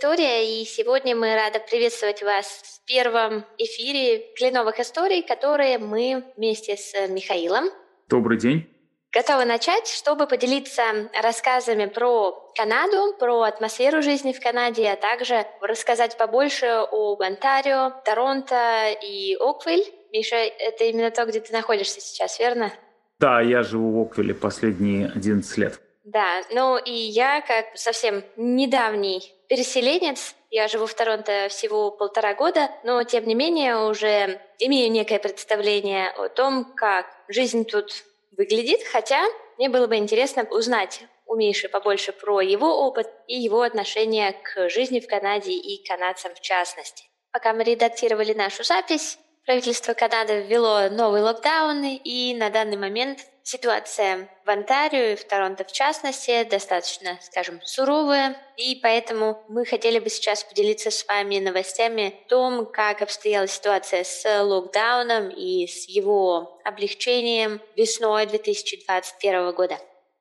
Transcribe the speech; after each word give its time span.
Виктория, 0.00 0.44
и 0.44 0.64
сегодня 0.64 1.14
мы 1.14 1.34
рады 1.34 1.60
приветствовать 1.60 2.22
вас 2.22 2.46
в 2.46 2.86
первом 2.86 3.44
эфире 3.58 4.32
кленовых 4.34 4.80
историй, 4.80 5.20
которые 5.20 5.76
мы 5.76 6.24
вместе 6.38 6.78
с 6.78 6.94
Михаилом. 7.08 7.66
Добрый 8.08 8.38
день. 8.38 8.66
Готовы 9.12 9.44
начать, 9.44 9.88
чтобы 9.88 10.26
поделиться 10.26 11.10
рассказами 11.22 11.84
про 11.84 12.50
Канаду, 12.56 13.14
про 13.18 13.42
атмосферу 13.42 14.00
жизни 14.00 14.32
в 14.32 14.40
Канаде, 14.40 14.88
а 14.88 14.96
также 14.96 15.44
рассказать 15.60 16.16
побольше 16.16 16.86
об 16.90 17.20
Онтарио, 17.20 17.92
Торонто 18.02 18.96
и 19.02 19.36
Оквиль. 19.38 19.84
Миша, 20.14 20.36
это 20.36 20.84
именно 20.84 21.10
то, 21.10 21.26
где 21.26 21.40
ты 21.40 21.52
находишься 21.52 22.00
сейчас, 22.00 22.38
верно? 22.38 22.72
Да, 23.18 23.42
я 23.42 23.62
живу 23.62 23.98
в 23.98 24.06
Оквиле 24.06 24.32
последние 24.32 25.08
11 25.08 25.58
лет. 25.58 25.78
Да, 26.04 26.40
ну 26.54 26.78
и 26.78 26.90
я, 26.90 27.42
как 27.42 27.76
совсем 27.76 28.24
недавний 28.36 29.34
переселенец, 29.50 30.36
я 30.50 30.68
живу 30.68 30.86
в 30.86 30.94
Торонто 30.94 31.48
всего 31.48 31.90
полтора 31.90 32.34
года, 32.34 32.70
но 32.84 33.02
тем 33.02 33.26
не 33.26 33.34
менее 33.34 33.88
уже 33.88 34.40
имею 34.60 34.92
некое 34.92 35.18
представление 35.18 36.10
о 36.10 36.28
том, 36.28 36.72
как 36.76 37.06
жизнь 37.26 37.64
тут 37.64 37.92
выглядит, 38.30 38.80
хотя 38.84 39.20
мне 39.58 39.68
было 39.68 39.88
бы 39.88 39.96
интересно 39.96 40.44
узнать 40.44 41.02
у 41.26 41.34
Миши 41.34 41.68
побольше 41.68 42.12
про 42.12 42.40
его 42.40 42.86
опыт 42.86 43.08
и 43.26 43.40
его 43.40 43.62
отношение 43.62 44.32
к 44.32 44.70
жизни 44.70 45.00
в 45.00 45.08
Канаде 45.08 45.50
и 45.50 45.84
канадцам 45.84 46.32
в 46.32 46.40
частности. 46.40 47.06
Пока 47.32 47.52
мы 47.52 47.64
редактировали 47.64 48.32
нашу 48.32 48.62
запись, 48.62 49.18
правительство 49.44 49.94
Канады 49.94 50.42
ввело 50.42 50.88
новые 50.90 51.24
локдауны, 51.24 51.96
и 51.96 52.36
на 52.36 52.50
данный 52.50 52.76
момент 52.76 53.18
Ситуация 53.52 54.28
в 54.46 54.48
Онтарио 54.48 55.14
и 55.14 55.16
в 55.16 55.24
Торонто 55.24 55.64
в 55.64 55.72
частности 55.72 56.44
достаточно, 56.48 57.18
скажем, 57.20 57.58
суровая, 57.64 58.36
и 58.56 58.78
поэтому 58.80 59.42
мы 59.48 59.64
хотели 59.64 59.98
бы 59.98 60.08
сейчас 60.08 60.44
поделиться 60.44 60.92
с 60.92 61.04
вами 61.08 61.40
новостями 61.40 62.14
о 62.26 62.28
том, 62.28 62.64
как 62.64 63.02
обстояла 63.02 63.48
ситуация 63.48 64.04
с 64.04 64.44
локдауном 64.44 65.30
и 65.30 65.66
с 65.66 65.88
его 65.88 66.60
облегчением 66.64 67.60
весной 67.74 68.26
2021 68.26 69.52
года. 69.52 69.78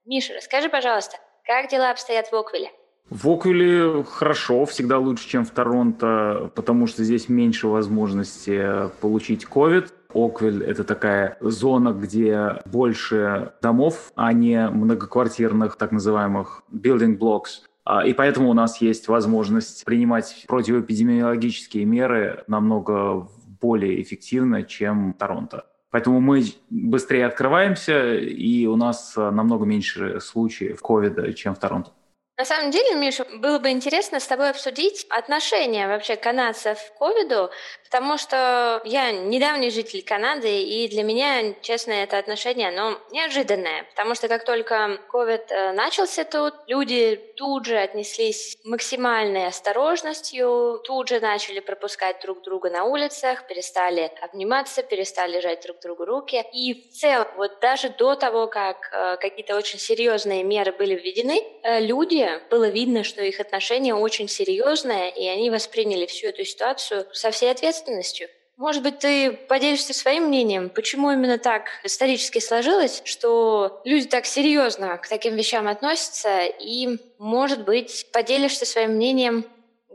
Миша, 0.08 0.34
расскажи, 0.34 0.68
пожалуйста, 0.68 1.18
как 1.46 1.70
дела 1.70 1.92
обстоят 1.92 2.32
в 2.32 2.36
Оквиле? 2.36 2.72
В 3.12 3.30
Оквиле 3.30 4.04
хорошо, 4.06 4.66
всегда 4.66 4.98
лучше, 4.98 5.30
чем 5.30 5.46
в 5.46 5.52
Торонто, 5.52 6.52
потому 6.56 6.88
что 6.88 7.04
здесь 7.04 7.30
меньше 7.30 7.68
возможности 7.68 8.90
получить 9.02 9.46
COVID. 9.46 9.92
Оквиль— 10.14 10.64
это 10.66 10.84
такая 10.84 11.38
зона, 11.40 11.90
где 11.94 12.62
больше 12.66 13.54
домов, 13.62 14.12
а 14.16 14.34
не 14.34 14.68
многоквартирных 14.70 15.78
так 15.78 15.92
называемых 15.92 16.64
building 16.72 17.18
blocks. 17.18 17.62
А, 17.86 18.06
и 18.06 18.14
поэтому 18.14 18.50
у 18.50 18.54
нас 18.54 18.82
есть 18.82 19.08
возможность 19.08 19.86
принимать 19.86 20.46
противоэпидемиологические 20.48 21.86
меры 21.86 22.44
намного 22.48 23.28
более 23.62 24.02
эффективно, 24.02 24.64
чем 24.64 25.14
Торонто. 25.14 25.66
Поэтому 25.92 26.20
мы 26.20 26.44
быстрее 26.70 27.26
открываемся, 27.26 28.14
и 28.16 28.66
у 28.68 28.76
нас 28.76 29.14
намного 29.16 29.66
меньше 29.66 30.20
случаев 30.20 30.82
ковида, 30.82 31.34
чем 31.34 31.56
в 31.56 31.60
Торонто. 31.60 31.92
На 32.40 32.46
самом 32.46 32.72
деле, 32.72 32.96
Миша, 32.96 33.26
было 33.40 33.60
бы 33.60 33.70
интересно 33.70 34.22
с 34.22 34.26
тобой 34.26 34.50
обсудить 34.52 35.06
отношения 35.10 35.90
вообще 35.90 36.16
канадцев 36.16 36.78
к 36.78 36.98
ковиду, 36.98 37.50
потому 37.90 38.20
что 38.20 38.82
я 38.86 39.12
недавний 39.12 39.72
житель 39.72 40.04
Канады, 40.04 40.62
и 40.62 40.88
для 40.88 41.02
меня, 41.02 41.56
честно, 41.62 41.92
это 41.92 42.20
отношение, 42.20 42.70
оно 42.70 43.00
неожиданное, 43.12 43.84
потому 43.90 44.14
что 44.14 44.28
как 44.28 44.46
только 44.46 45.00
ковид 45.10 45.52
э, 45.52 45.72
начался 45.72 46.24
тут, 46.24 46.54
люди 46.68 47.20
тут 47.36 47.66
же 47.66 47.78
отнеслись 47.78 48.60
максимальной 48.64 49.48
осторожностью, 49.48 50.82
тут 50.84 51.10
же 51.10 51.20
начали 51.20 51.62
пропускать 51.62 52.22
друг 52.22 52.44
друга 52.44 52.70
на 52.70 52.84
улицах, 52.84 53.48
перестали 53.48 54.12
обниматься, 54.22 54.84
перестали 54.84 55.40
жать 55.40 55.64
друг 55.64 55.80
другу 55.80 56.06
руки, 56.06 56.46
и 56.54 56.76
в 56.76 56.94
целом, 56.94 57.28
вот 57.38 57.60
даже 57.60 57.90
до 57.90 58.16
того, 58.16 58.46
как 58.46 58.90
э, 58.92 59.18
какие-то 59.18 59.56
очень 59.56 59.80
серьезные 59.80 60.44
меры 60.44 60.74
были 60.74 60.94
введены, 60.94 61.44
э, 61.64 61.80
люди 61.80 62.30
было 62.52 62.70
видно, 62.70 63.04
что 63.04 63.24
их 63.24 63.40
отношение 63.40 63.96
очень 63.96 64.28
серьезное, 64.28 65.10
и 65.10 65.26
они 65.28 65.50
восприняли 65.50 66.06
всю 66.06 66.28
эту 66.28 66.46
ситуацию 66.46 67.08
со 67.14 67.32
всей 67.32 67.50
ответственностью. 67.50 67.79
Может 68.58 68.84
быть, 68.84 69.00
ты 69.00 69.32
поделишься 69.32 69.94
своим 69.94 70.26
мнением, 70.26 70.70
почему 70.70 71.12
именно 71.12 71.38
так 71.38 71.70
исторически 71.86 72.40
сложилось, 72.40 73.02
что 73.06 73.82
люди 73.86 74.06
так 74.06 74.26
серьезно 74.26 74.98
к 74.98 75.08
таким 75.08 75.36
вещам 75.36 75.68
относятся, 75.70 76.42
и, 76.60 77.00
может 77.20 77.64
быть, 77.64 78.08
поделишься 78.12 78.66
своим 78.66 78.96
мнением, 78.96 79.46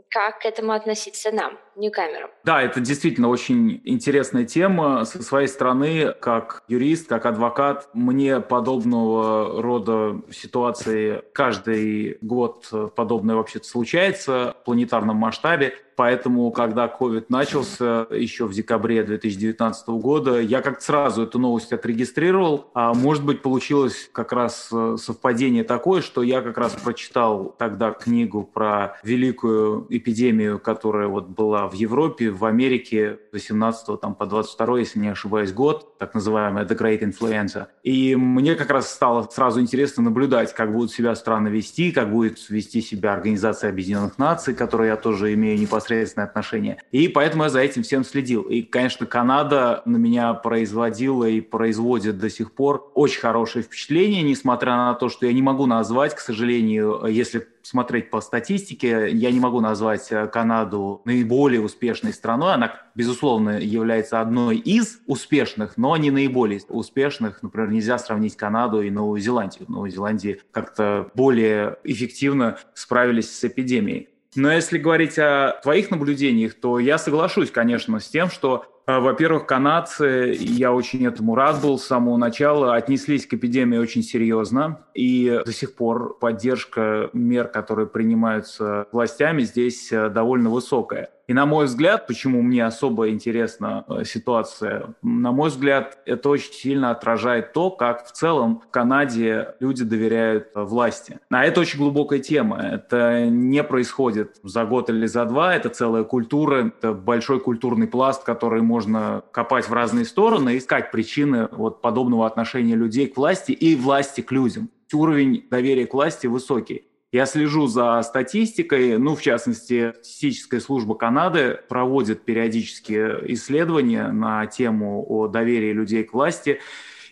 как 0.09 0.39
к 0.39 0.45
этому 0.45 0.71
относиться 0.71 1.31
нам, 1.31 1.59
ньюкамерам. 1.75 2.29
Да, 2.43 2.61
это 2.61 2.79
действительно 2.79 3.27
очень 3.27 3.81
интересная 3.83 4.45
тема. 4.45 5.03
Со 5.03 5.21
своей 5.21 5.47
стороны, 5.47 6.13
как 6.13 6.63
юрист, 6.67 7.09
как 7.09 7.25
адвокат, 7.25 7.89
мне 7.93 8.39
подобного 8.39 9.61
рода 9.61 10.21
ситуации 10.31 11.21
каждый 11.33 12.17
год 12.21 12.67
подобное 12.95 13.35
вообще-то 13.35 13.67
случается 13.67 14.55
в 14.61 14.63
планетарном 14.63 15.17
масштабе. 15.17 15.75
Поэтому, 15.95 16.51
когда 16.51 16.87
COVID 16.87 17.25
начался 17.29 18.07
еще 18.11 18.45
в 18.45 18.53
декабре 18.53 19.03
2019 19.03 19.87
года, 19.89 20.39
я 20.41 20.61
как-то 20.61 20.83
сразу 20.83 21.23
эту 21.23 21.39
новость 21.39 21.71
отрегистрировал. 21.71 22.69
А 22.73 22.93
может 22.93 23.23
быть, 23.23 23.41
получилось 23.41 24.09
как 24.11 24.33
раз 24.33 24.69
э, 24.71 24.97
совпадение 24.99 25.63
такое, 25.63 26.01
что 26.01 26.21
я 26.21 26.41
как 26.41 26.57
раз 26.57 26.73
прочитал 26.73 27.55
тогда 27.57 27.91
книгу 27.91 28.43
про 28.43 28.97
великую 29.03 29.87
эпидемию, 29.89 30.59
которая 30.59 31.07
вот 31.07 31.29
была 31.29 31.67
в 31.67 31.73
Европе, 31.73 32.29
в 32.29 32.43
Америке 32.43 33.19
18 33.31 33.99
там, 33.99 34.15
по 34.15 34.25
22, 34.25 34.79
если 34.79 34.99
не 34.99 35.09
ошибаюсь, 35.09 35.53
год, 35.53 35.97
так 35.97 36.13
называемая 36.13 36.65
The 36.65 36.77
Great 36.77 37.01
Influenza. 37.01 37.67
И 37.83 38.15
мне 38.15 38.55
как 38.55 38.69
раз 38.69 38.91
стало 38.91 39.27
сразу 39.31 39.61
интересно 39.61 40.03
наблюдать, 40.03 40.53
как 40.53 40.73
будут 40.73 40.91
себя 40.91 41.15
страны 41.15 41.47
вести, 41.47 41.91
как 41.91 42.11
будет 42.11 42.49
вести 42.49 42.81
себя 42.81 43.13
Организация 43.13 43.69
Объединенных 43.69 44.17
Наций, 44.17 44.53
которой 44.53 44.89
я 44.89 44.97
тоже 44.97 45.33
имею 45.33 45.57
непосредственно 45.57 45.84
непосредственное 45.85 46.27
отношение. 46.27 46.77
И 46.91 47.07
поэтому 47.07 47.43
я 47.43 47.49
за 47.49 47.59
этим 47.59 47.83
всем 47.83 48.03
следил. 48.03 48.43
И, 48.43 48.61
конечно, 48.61 49.05
Канада 49.05 49.81
на 49.85 49.97
меня 49.97 50.33
производила 50.33 51.25
и 51.25 51.41
производит 51.41 52.17
до 52.17 52.29
сих 52.29 52.51
пор 52.51 52.91
очень 52.95 53.19
хорошее 53.19 53.63
впечатление, 53.63 54.23
несмотря 54.23 54.75
на 54.75 54.93
то, 54.93 55.09
что 55.09 55.25
я 55.25 55.33
не 55.33 55.41
могу 55.41 55.65
назвать, 55.65 56.15
к 56.15 56.19
сожалению, 56.19 57.05
если 57.07 57.47
смотреть 57.61 58.11
по 58.11 58.21
статистике, 58.21 59.09
я 59.11 59.31
не 59.31 59.39
могу 59.39 59.59
назвать 59.59 60.07
Канаду 60.31 61.01
наиболее 61.05 61.61
успешной 61.61 62.13
страной. 62.13 62.53
Она, 62.53 62.73
безусловно, 62.93 63.59
является 63.59 64.21
одной 64.21 64.57
из 64.57 64.99
успешных, 65.07 65.75
но 65.75 65.97
не 65.97 66.11
наиболее 66.11 66.61
успешных. 66.69 67.41
Например, 67.41 67.71
нельзя 67.71 67.97
сравнить 67.97 68.37
Канаду 68.37 68.81
и 68.81 68.91
Новую 68.91 69.19
Зеландию. 69.19 69.65
В 69.65 69.69
Новой 69.69 69.89
Зеландии 69.89 70.41
как-то 70.51 71.09
более 71.15 71.77
эффективно 71.83 72.59
справились 72.75 73.35
с 73.35 73.43
эпидемией. 73.43 74.09
Но 74.35 74.51
если 74.51 74.77
говорить 74.77 75.17
о 75.17 75.59
твоих 75.63 75.91
наблюдениях, 75.91 76.53
то 76.55 76.79
я 76.79 76.97
соглашусь, 76.97 77.51
конечно, 77.51 77.99
с 77.99 78.07
тем, 78.07 78.29
что 78.29 78.65
э, 78.85 78.99
во-первых, 78.99 79.45
канадцы, 79.45 80.35
я 80.37 80.73
очень 80.73 81.05
этому 81.07 81.35
рад 81.35 81.61
был 81.61 81.79
с 81.79 81.85
самого 81.85 82.17
начала, 82.17 82.75
отнеслись 82.75 83.25
к 83.25 83.33
эпидемии 83.33 83.77
очень 83.77 84.03
серьезно, 84.03 84.85
и 84.93 85.41
до 85.45 85.53
сих 85.53 85.75
пор 85.75 86.17
поддержка 86.19 87.09
мер, 87.13 87.47
которые 87.47 87.87
принимаются 87.87 88.87
властями, 88.91 89.41
здесь 89.43 89.91
э, 89.91 90.09
довольно 90.09 90.49
высокая. 90.49 91.09
И 91.27 91.33
на 91.33 91.45
мой 91.45 91.65
взгляд, 91.65 92.07
почему 92.07 92.41
мне 92.41 92.63
особо 92.65 93.09
интересна 93.09 93.83
э, 93.87 94.03
ситуация, 94.05 94.95
на 95.01 95.31
мой 95.31 95.49
взгляд, 95.49 95.97
это 96.05 96.29
очень 96.29 96.53
сильно 96.53 96.91
отражает 96.91 97.53
то, 97.53 97.71
как 97.71 98.05
в 98.05 98.11
целом 98.11 98.61
в 98.65 98.69
Канаде 98.69 99.55
люди 99.59 99.83
доверяют 99.83 100.49
э, 100.53 100.61
власти. 100.61 101.19
А 101.29 101.43
это 101.43 101.61
очень 101.61 101.79
глубокая 101.79 102.19
тема. 102.19 102.61
Это 102.61 103.25
не 103.25 103.63
происходит 103.63 104.37
за 104.43 104.65
год 104.65 104.89
или 104.89 105.07
за 105.07 105.25
два. 105.25 105.55
Это 105.55 105.69
целая 105.69 106.03
культура, 106.03 106.67
это 106.67 106.93
большой 106.93 107.39
культурный 107.39 107.87
пласт, 107.87 108.23
который 108.23 108.61
можно 108.61 109.23
копать 109.31 109.67
в 109.67 109.73
разные 109.73 110.05
стороны, 110.05 110.57
искать 110.57 110.91
причины 110.91 111.49
вот 111.51 111.81
подобного 111.81 112.27
отношения 112.27 112.75
людей 112.75 113.07
к 113.07 113.17
власти 113.17 113.51
и 113.51 113.75
власти 113.75 114.21
к 114.21 114.31
людям. 114.31 114.69
Уровень 114.93 115.45
доверия 115.49 115.87
к 115.87 115.93
власти 115.93 116.27
высокий. 116.27 116.85
Я 117.15 117.25
слежу 117.25 117.67
за 117.67 118.01
статистикой, 118.01 118.97
ну, 118.97 119.15
в 119.15 119.21
частности, 119.21 119.93
статистическая 120.01 120.59
служба 120.59 120.95
Канады 120.95 121.57
проводит 121.69 122.25
периодически 122.25 122.93
исследования 123.31 124.11
на 124.11 124.45
тему 124.47 125.01
о 125.07 125.29
доверии 125.29 125.71
людей 125.71 126.03
к 126.03 126.11
власти. 126.11 126.59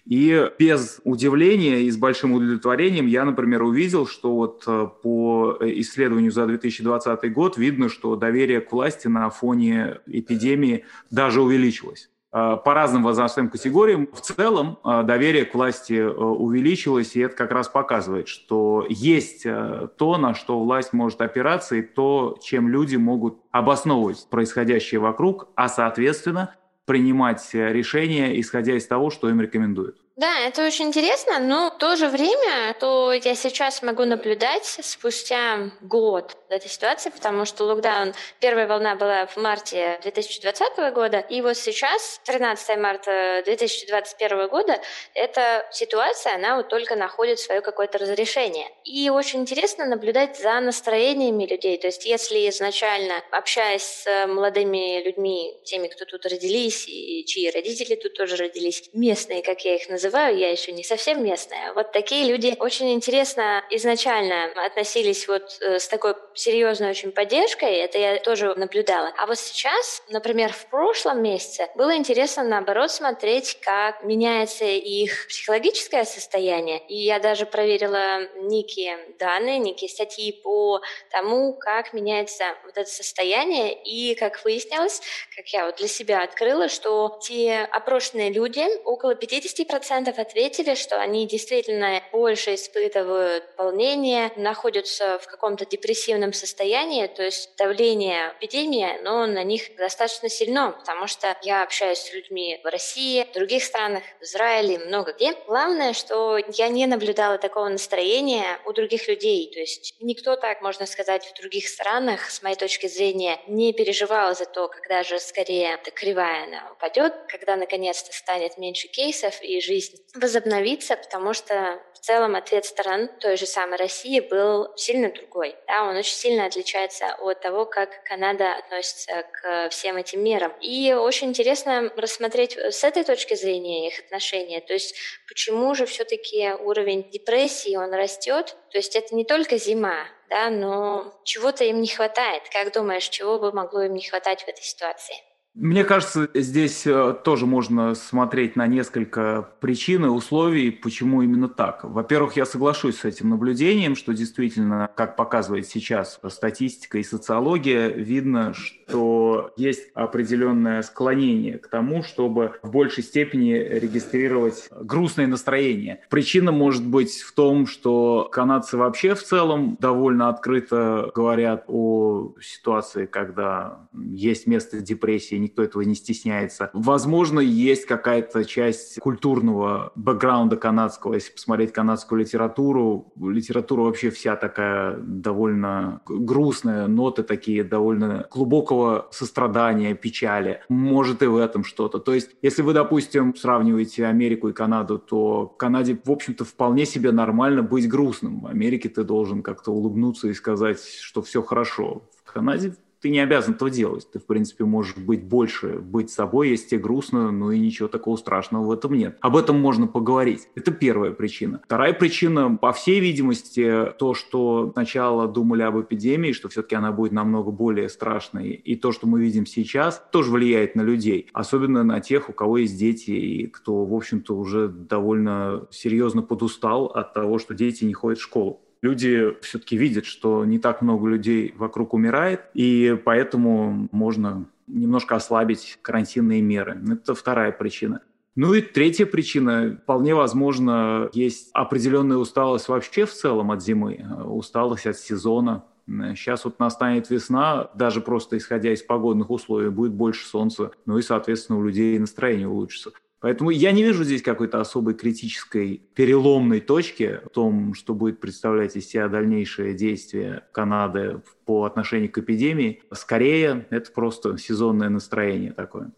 И 0.05 0.51
без 0.59 1.00
удивления 1.05 1.83
и 1.83 1.89
с 1.89 1.95
большим 1.95 2.33
удовлетворением 2.33 3.07
я, 3.07 3.23
например, 3.23 3.63
увидел, 3.63 4.05
что 4.05 4.35
вот 4.35 4.65
э, 4.67 4.89
по 5.01 5.57
исследованию 5.61 6.33
за 6.33 6.47
2020 6.47 7.31
год 7.31 7.57
видно, 7.57 7.88
что 7.88 8.17
доверие 8.17 8.59
к 8.59 8.73
власти 8.73 9.07
на 9.07 9.29
фоне 9.29 10.01
эпидемии 10.05 10.83
даже 11.11 11.41
увеличилось. 11.41 12.09
По 12.33 12.74
разным 12.74 13.03
возрастным 13.03 13.47
категориям. 13.47 14.09
В 14.12 14.19
целом 14.19 14.80
доверие 14.83 15.45
к 15.45 15.53
власти 15.53 16.01
увеличилось, 16.01 17.15
и 17.15 17.19
это 17.19 17.35
как 17.35 17.51
раз 17.51 17.68
показывает, 17.69 18.27
что 18.27 18.85
есть 18.89 19.44
то, 19.44 20.18
на 20.18 20.33
что 20.33 20.59
власть 20.59 20.94
может 20.94 21.21
опираться, 21.21 21.75
и 21.75 21.83
то, 21.83 22.38
чем 22.41 22.68
люди 22.69 22.95
могут 22.95 23.38
обосновывать 23.51 24.27
происходящее 24.31 25.00
вокруг, 25.00 25.50
а, 25.56 25.69
соответственно, 25.69 26.56
принимать 26.85 27.47
решения, 27.53 28.39
исходя 28.41 28.75
из 28.75 28.88
того, 28.88 29.12
что 29.12 29.29
им 29.29 29.39
рекомендуют. 29.39 30.02
Да, 30.15 30.42
это 30.42 30.63
очень 30.63 30.86
интересно, 30.89 31.39
но 31.39 31.71
в 31.71 31.80
то 31.80 31.95
же 31.95 32.07
время, 32.07 32.75
то 32.80 33.12
я 33.13 33.33
сейчас 33.33 33.81
могу 33.81 34.06
наблюдать 34.06 34.63
спустя 34.63 35.71
год 35.81 36.38
этой 36.50 36.69
ситуации, 36.69 37.10
потому 37.10 37.45
что 37.45 37.63
локдаун, 37.63 38.13
первая 38.39 38.68
волна 38.68 38.94
была 38.94 39.25
в 39.25 39.38
марте 39.38 40.00
2020 40.04 40.94
года, 40.94 41.18
и 41.18 41.42
вот 41.42 41.57
сейчас, 41.57 42.21
13 42.25 42.77
марта 42.77 43.42
2021 43.44 44.50
года, 44.50 44.80
эта 45.15 45.65
ситуация, 45.71 46.36
она 46.36 46.57
вот 46.57 46.69
только 46.69 46.95
находит 46.95 47.39
свое 47.39 47.62
какое-то 47.62 47.98
разрешение. 47.98 48.68
И 48.83 49.10
очень 49.10 49.39
интересно 49.39 49.88
наблюдать 49.88 50.38
за 50.38 50.60
настроениями 50.60 51.48
людей, 51.48 51.80
то 51.80 51.88
есть 51.88 52.06
если 52.06 52.48
изначально, 52.50 53.15
общаясь 53.31 53.81
с 53.81 54.27
молодыми 54.27 55.01
людьми, 55.04 55.60
теми, 55.65 55.88
кто 55.88 56.06
тут 56.06 56.27
родились, 56.27 56.88
и 56.88 57.25
чьи 57.25 57.50
родители 57.50 57.95
тут 57.95 58.13
тоже 58.13 58.36
родились, 58.36 58.92
местные, 58.94 59.42
как 59.42 59.65
я 59.65 59.74
их 59.74 59.89
называю, 59.89 60.02
называю, 60.03 60.38
я 60.38 60.51
еще 60.51 60.71
не 60.73 60.83
совсем 60.83 61.23
местная. 61.23 61.73
Вот 61.73 61.91
такие 61.91 62.29
люди 62.29 62.55
очень 62.59 62.94
интересно 62.94 63.63
изначально 63.69 64.51
относились 64.65 65.27
вот 65.27 65.57
э, 65.61 65.79
с 65.79 65.88
такой 65.88 66.15
серьезной 66.33 66.89
очень 66.89 67.11
поддержкой, 67.11 67.75
это 67.75 67.97
я 67.97 68.19
тоже 68.19 68.53
наблюдала. 68.55 69.13
А 69.17 69.27
вот 69.27 69.38
сейчас, 69.38 70.03
например, 70.09 70.51
в 70.51 70.65
прошлом 70.67 71.21
месяце 71.23 71.69
было 71.75 71.95
интересно 71.95 72.44
наоборот 72.44 72.91
смотреть, 72.91 73.59
как 73.61 74.03
меняется 74.03 74.65
их 74.65 75.27
психологическое 75.27 76.03
состояние. 76.03 76.79
И 76.88 76.97
я 76.97 77.19
даже 77.19 77.45
проверила 77.45 78.27
некие 78.35 78.97
данные, 79.19 79.59
некие 79.59 79.89
статьи 79.89 80.33
по 80.44 80.81
тому, 81.11 81.53
как 81.53 81.94
меняется 81.94 82.44
вот 82.65 82.77
это 82.77 82.89
состояние. 82.89 83.73
И, 83.83 84.15
как 84.15 84.44
выяснилось, 84.44 85.01
как 85.35 85.47
я 85.47 85.65
вот 85.65 85.77
для 85.77 85.88
себя 85.88 86.23
открыла, 86.23 86.67
что 86.67 87.19
те 87.21 87.69
опрошенные 87.71 88.31
люди, 88.31 88.63
около 88.83 89.13
50% 89.13 89.93
процентов 89.94 90.18
ответили, 90.18 90.74
что 90.74 91.00
они 91.00 91.28
действительно 91.28 92.01
больше 92.12 92.56
испытывают 92.56 93.44
волнение, 93.60 94.31
находятся 94.38 95.19
в 95.19 95.28
каком-то 95.28 95.68
депрессивном 95.68 96.34
состоянии, 96.34 97.06
то 97.06 97.22
есть 97.22 97.56
давление 97.57 98.34
эпидемии, 98.40 99.00
но 99.04 99.28
на 99.28 99.44
них 99.44 99.75
достаточно 99.75 100.30
сильно, 100.30 100.72
потому 100.72 101.06
что 101.06 101.38
я 101.44 101.62
общаюсь 101.62 102.00
с 102.00 102.12
людьми 102.12 102.60
в 102.63 102.72
России, 102.72 103.24
в 103.24 103.34
других 103.34 103.63
странах, 103.63 104.01
в 104.19 104.24
Израиле, 104.24 104.80
много 104.80 105.13
где. 105.13 105.34
Главное, 105.45 105.94
что 105.94 106.38
я 106.38 106.69
не 106.69 106.88
наблюдала 106.88 107.38
такого 107.38 107.69
настроения 107.69 108.57
у 108.66 108.74
других 108.74 109.07
людей, 109.07 109.51
то 109.54 109.60
есть 109.60 109.94
никто 110.00 110.36
так, 110.38 110.63
можно 110.63 110.88
сказать, 110.88 111.24
в 111.28 111.39
других 111.39 111.68
странах, 111.68 112.31
с 112.31 112.42
моей 112.42 112.56
точки 112.56 112.88
зрения, 112.88 113.39
не 113.46 113.74
переживал 113.74 114.36
за 114.36 114.46
то, 114.46 114.69
когда 114.69 115.04
же 115.04 115.19
скорее 115.19 115.75
эта 115.75 115.92
кривая 115.92 116.46
она 116.46 116.72
упадет, 116.72 117.13
когда 117.28 117.56
наконец-то 117.56 118.12
станет 118.12 118.57
меньше 118.57 118.88
кейсов 118.88 119.39
и 119.44 119.62
жизнь 119.62 119.82
жизнь 119.83 120.03
возобновиться, 120.15 120.95
потому 120.95 121.33
что 121.33 121.80
в 121.94 122.00
целом 122.00 122.35
ответ 122.35 122.65
сторон 122.65 123.09
той 123.19 123.38
же 123.38 123.45
самой 123.45 123.77
России 123.77 124.19
был 124.19 124.75
сильно 124.75 125.09
другой. 125.12 125.56
Да, 125.68 125.83
он 125.83 125.95
очень 125.95 126.15
сильно 126.15 126.45
отличается 126.45 127.15
от 127.19 127.41
того, 127.41 127.65
как 127.65 128.03
Канада 128.03 128.56
относится 128.56 129.24
к 129.24 129.69
всем 129.69 129.97
этим 129.97 130.24
мерам. 130.24 130.53
И 130.62 130.94
очень 130.94 131.30
интересно 131.30 131.91
рассмотреть 131.95 132.57
с 132.57 132.83
этой 132.83 133.03
точки 133.03 133.35
зрения 133.35 133.88
их 133.88 134.00
отношения. 134.00 134.62
То 134.62 134.74
есть 134.74 134.95
почему 135.27 135.74
же 135.75 135.86
все-таки 135.86 136.51
уровень 136.51 137.09
депрессии, 137.09 137.75
он 137.75 137.94
растет? 137.94 138.56
То 138.71 138.77
есть 138.77 138.95
это 138.95 139.15
не 139.15 139.25
только 139.25 139.57
зима, 139.57 140.06
да, 140.29 140.50
но 140.50 141.13
чего-то 141.24 141.63
им 141.63 141.81
не 141.81 141.88
хватает. 141.88 142.44
Как 142.51 142.74
думаешь, 142.74 143.07
чего 143.07 143.39
бы 143.39 143.51
могло 143.51 143.83
им 143.83 143.94
не 143.94 144.01
хватать 144.01 144.44
в 144.44 144.47
этой 144.47 144.63
ситуации? 144.63 145.15
Мне 145.55 145.83
кажется, 145.83 146.27
здесь 146.33 146.88
э, 146.88 147.15
тоже 147.23 147.45
можно 147.45 147.94
смотреть 147.94 148.55
на 148.55 148.65
несколько 148.65 149.47
причин 149.59 150.03
и 150.03 150.07
условий, 150.07 150.71
почему 150.71 151.21
именно 151.21 151.47
так. 151.47 151.83
Во-первых, 151.83 152.35
я 152.38 152.47
соглашусь 152.47 152.97
с 152.97 153.05
этим 153.05 153.29
наблюдением, 153.29 153.95
что 153.95 154.13
действительно, 154.13 154.89
как 154.95 155.15
показывает 155.15 155.67
сейчас 155.67 156.19
статистика 156.29 156.97
и 156.97 157.03
социология, 157.03 157.89
видно, 157.89 158.55
что 158.55 159.53
есть 159.55 159.91
определенное 159.94 160.81
склонение 160.81 161.59
к 161.59 161.67
тому, 161.67 162.01
чтобы 162.01 162.53
в 162.63 162.71
большей 162.71 163.03
степени 163.03 163.53
регистрировать 163.53 164.69
грустное 164.71 165.27
настроение. 165.27 166.01
Причина 166.09 166.51
может 166.51 166.83
быть 166.83 167.21
в 167.21 167.31
том, 167.33 167.67
что 167.67 168.27
канадцы 168.31 168.75
вообще 168.75 169.13
в 169.13 169.21
целом 169.21 169.77
довольно 169.79 170.29
открыто 170.29 171.11
говорят 171.13 171.65
о 171.67 172.33
ситуации, 172.41 173.05
когда 173.05 173.88
есть 173.94 174.47
место 174.47 174.81
депрессии 174.81 175.43
никто 175.44 175.63
этого 175.63 175.81
не 175.84 175.95
стесняется. 175.95 176.69
Возможно, 176.74 177.40
есть 177.40 177.86
какая-то 177.86 178.45
часть 178.45 179.00
культурного 179.00 179.92
бэкграунда 179.95 180.57
канадского, 180.57 181.16
если 181.16 181.34
посмотреть 181.34 181.72
канадскую 181.72 182.22
литературу. 182.22 183.12
Литература 183.19 183.81
вообще 183.81 184.10
вся 184.10 184.36
такая 184.36 184.98
довольно 184.98 186.01
грустная, 186.06 186.88
ноты 186.88 187.24
такие 187.24 187.63
довольно 187.63 188.28
глубокого 188.31 189.07
сострадания, 189.12 189.94
печали. 189.94 190.62
Может 190.69 191.22
и 191.24 191.28
в 191.28 191.38
этом 191.38 191.63
что-то. 191.63 192.00
То 192.00 192.13
есть, 192.13 192.31
если 192.42 192.62
вы, 192.62 192.74
допустим, 192.74 193.36
сравниваете 193.36 194.06
Америку 194.06 194.50
и 194.50 194.54
Канаду, 194.54 195.00
то 195.00 195.51
в 195.54 195.57
Канаде, 195.57 196.00
в 196.04 196.12
общем-то, 196.12 196.46
вполне 196.46 196.86
себе 196.86 197.12
нормально 197.12 197.63
быть 197.63 197.88
грустным. 197.88 198.42
В 198.42 198.48
Америке 198.48 198.89
ты 198.89 199.04
должен 199.04 199.42
как-то 199.42 199.72
улыбнуться 199.72 200.28
и 200.28 200.34
сказать, 200.34 200.80
что 201.01 201.22
все 201.22 201.42
хорошо. 201.42 202.04
В 202.24 202.34
Канаде 202.34 202.75
ты 203.03 203.09
не 203.09 203.19
обязан 203.19 203.55
этого 203.55 203.69
делать. 203.69 204.09
Ты, 204.09 204.19
в 204.19 204.25
принципе, 204.25 204.63
можешь 204.63 204.95
быть 204.95 205.25
больше, 205.25 205.79
быть 205.79 206.09
собой, 206.09 206.50
если 206.50 206.69
тебе 206.69 206.79
грустно, 206.79 207.31
но 207.31 207.51
и 207.51 207.59
ничего 207.59 207.89
такого 207.89 208.15
страшного 208.15 208.63
в 208.63 208.71
этом 208.71 208.94
нет. 208.94 209.17
Об 209.19 209.35
этом 209.35 209.59
можно 209.59 209.88
поговорить. 209.88 210.47
Это 210.55 210.71
первая 210.71 211.11
причина. 211.11 211.61
Вторая 211.65 211.91
причина, 211.91 212.55
по 212.55 212.71
всей 212.71 213.01
видимости, 213.01 213.91
то, 214.00 214.13
что 214.13 214.71
сначала 214.71 215.27
думали 215.27 215.63
об 215.63 215.81
эпидемии, 215.81 216.31
что 216.31 216.48
все-таки 216.48 216.75
она 216.75 216.93
будет 216.93 217.12
намного 217.12 217.51
более 217.51 217.89
страшной, 217.89 218.51
и 218.51 218.77
то, 218.77 218.93
что 218.93 219.05
мы 219.05 219.19
видим 219.19 219.45
сейчас, 219.45 220.01
тоже 220.13 220.31
влияет 220.31 220.75
на 220.75 220.81
людей. 220.81 221.29
Особенно 221.33 221.83
на 221.83 222.00
тех, 222.00 222.29
у 222.29 222.31
кого 222.31 222.60
есть 222.60 222.79
дети, 222.79 223.12
и 223.12 223.48
кто, 223.48 223.83
в 223.83 223.93
общем-то, 223.93 224.33
уже 224.33 224.69
довольно 224.69 225.67
серьезно 225.72 226.22
подустал 226.22 226.86
от 226.86 227.13
того, 227.13 227.38
что 227.38 227.53
дети 227.53 227.83
не 227.83 227.93
ходят 227.93 228.19
в 228.19 228.24
школу 228.24 228.62
люди 228.84 229.36
все-таки 229.42 229.78
видят, 229.78 230.06
что 230.06 230.46
не 230.46 230.60
так 230.60 230.84
много 230.84 231.08
людей 231.08 231.56
вокруг 231.58 231.96
умирает, 231.96 232.42
и 232.54 232.96
поэтому 233.04 233.90
можно 233.92 234.46
немножко 234.68 235.16
ослабить 235.16 235.80
карантинные 235.82 236.42
меры. 236.42 236.80
Это 236.92 237.16
вторая 237.16 237.52
причина. 237.52 238.02
Ну 238.36 238.54
и 238.54 238.62
третья 238.62 239.06
причина. 239.06 239.80
Вполне 239.84 240.13
возможно, 240.16 241.10
есть 241.13 241.50
определенная 241.54 242.18
усталость 242.18 242.68
вообще 242.68 243.06
в 243.06 243.13
целом 243.13 243.52
от 243.52 243.63
зимы, 243.63 244.06
усталость 244.25 244.86
от 244.86 244.98
сезона. 244.98 245.63
Сейчас 245.88 246.46
вот 246.46 246.60
настанет 246.60 247.10
весна, 247.10 247.70
даже 247.75 248.02
просто 248.02 248.38
исходя 248.38 248.74
из 248.74 248.82
погодных 248.82 249.30
условий, 249.30 249.70
будет 249.70 249.94
больше 249.94 250.25
солнца, 250.25 250.72
ну 250.86 250.98
и, 250.98 251.02
соответственно, 251.02 251.60
у 251.60 251.63
людей 251.63 252.00
настроение 252.00 252.48
улучшится. 252.48 252.92
Поэтому 253.24 253.51
я 253.51 253.72
не 253.72 253.84
вижу 253.84 254.03
здесь 254.03 254.22
какой-то 254.22 254.60
особой 254.60 254.96
критической 254.96 255.82
переломной 255.94 256.60
точки 256.60 257.22
в 257.24 257.30
том, 257.30 257.74
что 257.74 257.94
будет 257.94 258.20
представлять 258.20 258.75
из 258.75 258.89
себя 258.89 259.08
дальнейшее 259.08 259.74
действие 259.74 260.44
Канады 260.51 261.22
по 261.46 261.63
отношению 261.63 262.12
к 262.12 262.18
эпидемии. 262.18 262.82
Скорее, 262.92 263.65
это 263.70 263.89
просто 263.94 264.38
сезонное 264.38 264.89
настроение 264.89 265.53
такое. 265.53 265.94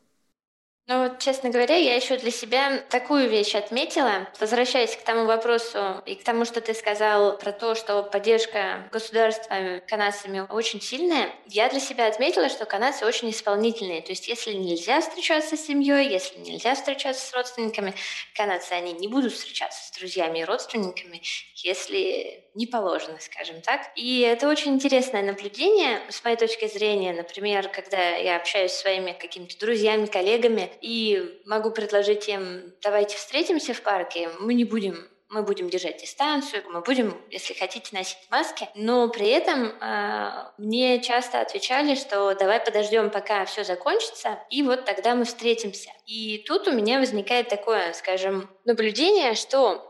Честно 1.20 1.50
говоря, 1.50 1.76
я 1.76 1.96
еще 1.96 2.18
для 2.18 2.32
себя 2.32 2.84
такую 2.90 3.30
вещь 3.30 3.56
отметила, 3.56 4.28
возвращаясь 4.40 4.96
к 4.96 5.02
тому 5.02 5.26
вопросу 5.26 6.02
и 6.06 6.16
к 6.16 6.24
тому, 6.24 6.46
что 6.46 6.62
ты 6.62 6.74
сказал 6.74 7.38
про 7.38 7.52
то, 7.52 7.76
что 7.76 8.04
поддержка 8.04 8.88
государства 8.92 9.82
канадцами 9.88 10.46
очень 10.50 10.82
сильная. 10.82 11.30
Я 11.48 11.70
для 11.70 11.80
себя 11.80 12.08
отметила, 12.08 12.50
что 12.50 12.66
канадцы 12.66 13.06
очень 13.06 13.30
исполнительные. 13.30 14.02
То 14.02 14.12
есть 14.12 14.28
если 14.28 14.54
нельзя 14.54 15.02
встречаться 15.02 15.58
с 15.58 15.66
семьей, 15.66 16.10
если 16.10 16.40
нельзя 16.40 16.76
встречаться 16.76 17.26
с 17.26 17.34
родственниками, 17.34 17.94
канадцы, 18.36 18.74
они 18.74 18.94
не 18.94 19.08
будут 19.08 19.34
встречаться 19.34 19.88
с 19.88 19.98
друзьями 19.98 20.40
и 20.40 20.44
родственниками, 20.46 21.22
если 21.56 22.44
не 22.56 22.66
положено, 22.66 23.18
скажем 23.20 23.62
так. 23.62 23.92
И 23.96 24.22
это 24.22 24.48
очень 24.48 24.74
интересное 24.76 25.22
наблюдение 25.22 26.00
с 26.10 26.24
моей 26.24 26.38
точки 26.38 26.68
зрения. 26.68 27.14
Например, 27.14 27.68
когда 27.68 28.16
я 28.16 28.38
общаюсь 28.38 28.72
с 28.72 28.82
своими 28.82 29.12
какими-то 29.12 29.60
друзьями, 29.60 30.06
коллегами, 30.06 30.72
и 30.82 31.05
могу 31.46 31.72
предложить 31.72 32.28
им, 32.30 32.74
давайте 32.82 33.18
встретимся 33.18 33.74
в 33.74 33.82
парке, 33.82 34.30
мы 34.40 34.54
не 34.54 34.66
будем 34.66 35.08
мы 35.30 35.44
будем 35.44 35.70
держать 35.70 35.98
дистанцию, 35.98 36.64
мы 36.70 36.82
будем, 36.82 37.20
если 37.30 37.54
хотите, 37.54 37.90
носить 37.94 38.18
маски, 38.30 38.70
но 38.76 39.10
при 39.10 39.28
этом 39.28 39.68
э, 39.68 40.52
мне 40.58 41.02
часто 41.02 41.42
отвечали, 41.42 41.96
что 41.96 42.36
давай 42.36 42.60
подождем, 42.60 43.10
пока 43.10 43.44
все 43.46 43.64
закончится, 43.64 44.40
и 44.50 44.62
вот 44.64 44.86
тогда 44.86 45.16
мы 45.16 45.26
встретимся. 45.26 45.90
И 46.06 46.44
тут 46.48 46.68
у 46.68 46.72
меня 46.72 47.00
возникает 47.00 47.50
такое, 47.50 47.94
скажем, 47.94 48.50
наблюдение, 48.66 49.34
что 49.34 49.84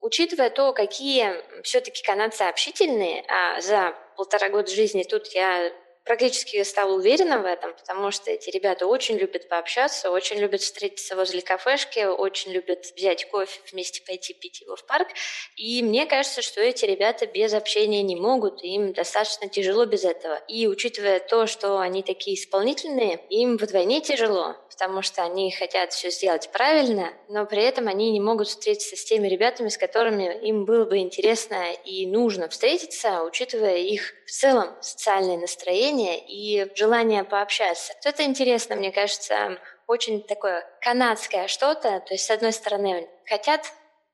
учитывая 0.00 0.50
то, 0.50 0.72
какие 0.72 1.34
все-таки 1.62 2.02
канадцы 2.02 2.42
общительные, 2.42 3.24
а 3.28 3.60
за 3.60 3.94
полтора 4.16 4.48
года 4.48 4.70
жизни 4.70 5.04
тут 5.04 5.28
я 5.28 5.72
практически 6.04 6.62
стала 6.64 6.94
уверена 6.94 7.38
в 7.38 7.44
этом, 7.44 7.74
потому 7.74 8.10
что 8.10 8.30
эти 8.30 8.50
ребята 8.50 8.86
очень 8.86 9.16
любят 9.16 9.48
пообщаться, 9.48 10.10
очень 10.10 10.38
любят 10.38 10.60
встретиться 10.60 11.16
возле 11.16 11.42
кафешки, 11.42 12.04
очень 12.04 12.52
любят 12.52 12.86
взять 12.96 13.30
кофе, 13.30 13.60
вместе 13.70 14.02
пойти 14.02 14.34
пить 14.34 14.60
его 14.60 14.76
в 14.76 14.84
парк. 14.86 15.08
И 15.56 15.82
мне 15.82 16.06
кажется, 16.06 16.42
что 16.42 16.60
эти 16.60 16.84
ребята 16.84 17.26
без 17.26 17.52
общения 17.52 18.02
не 18.02 18.16
могут, 18.16 18.62
им 18.62 18.92
достаточно 18.92 19.48
тяжело 19.48 19.84
без 19.84 20.04
этого. 20.04 20.36
И 20.48 20.66
учитывая 20.66 21.20
то, 21.20 21.46
что 21.46 21.78
они 21.78 22.02
такие 22.02 22.36
исполнительные, 22.36 23.20
им 23.28 23.56
вдвойне 23.56 24.00
тяжело, 24.00 24.56
потому 24.70 25.02
что 25.02 25.22
они 25.22 25.50
хотят 25.50 25.92
все 25.92 26.10
сделать 26.10 26.50
правильно, 26.52 27.12
но 27.28 27.44
при 27.46 27.62
этом 27.62 27.88
они 27.88 28.10
не 28.10 28.20
могут 28.20 28.48
встретиться 28.48 28.96
с 28.96 29.04
теми 29.04 29.28
ребятами, 29.28 29.68
с 29.68 29.76
которыми 29.76 30.40
им 30.46 30.64
было 30.64 30.84
бы 30.84 30.98
интересно 30.98 31.72
и 31.84 32.06
нужно 32.06 32.48
встретиться, 32.48 33.22
учитывая 33.22 33.76
их 33.76 34.14
в 34.26 34.30
целом 34.30 34.70
социальное 34.80 35.36
настроение 35.36 35.89
и 35.98 36.70
желание 36.74 37.24
пообщаться. 37.24 37.92
Это 38.04 38.24
интересно, 38.24 38.76
мне 38.76 38.92
кажется, 38.92 39.58
очень 39.86 40.22
такое 40.22 40.64
канадское 40.80 41.48
что-то. 41.48 42.00
То 42.00 42.14
есть, 42.14 42.26
с 42.26 42.30
одной 42.30 42.52
стороны, 42.52 43.08
хотят 43.26 43.72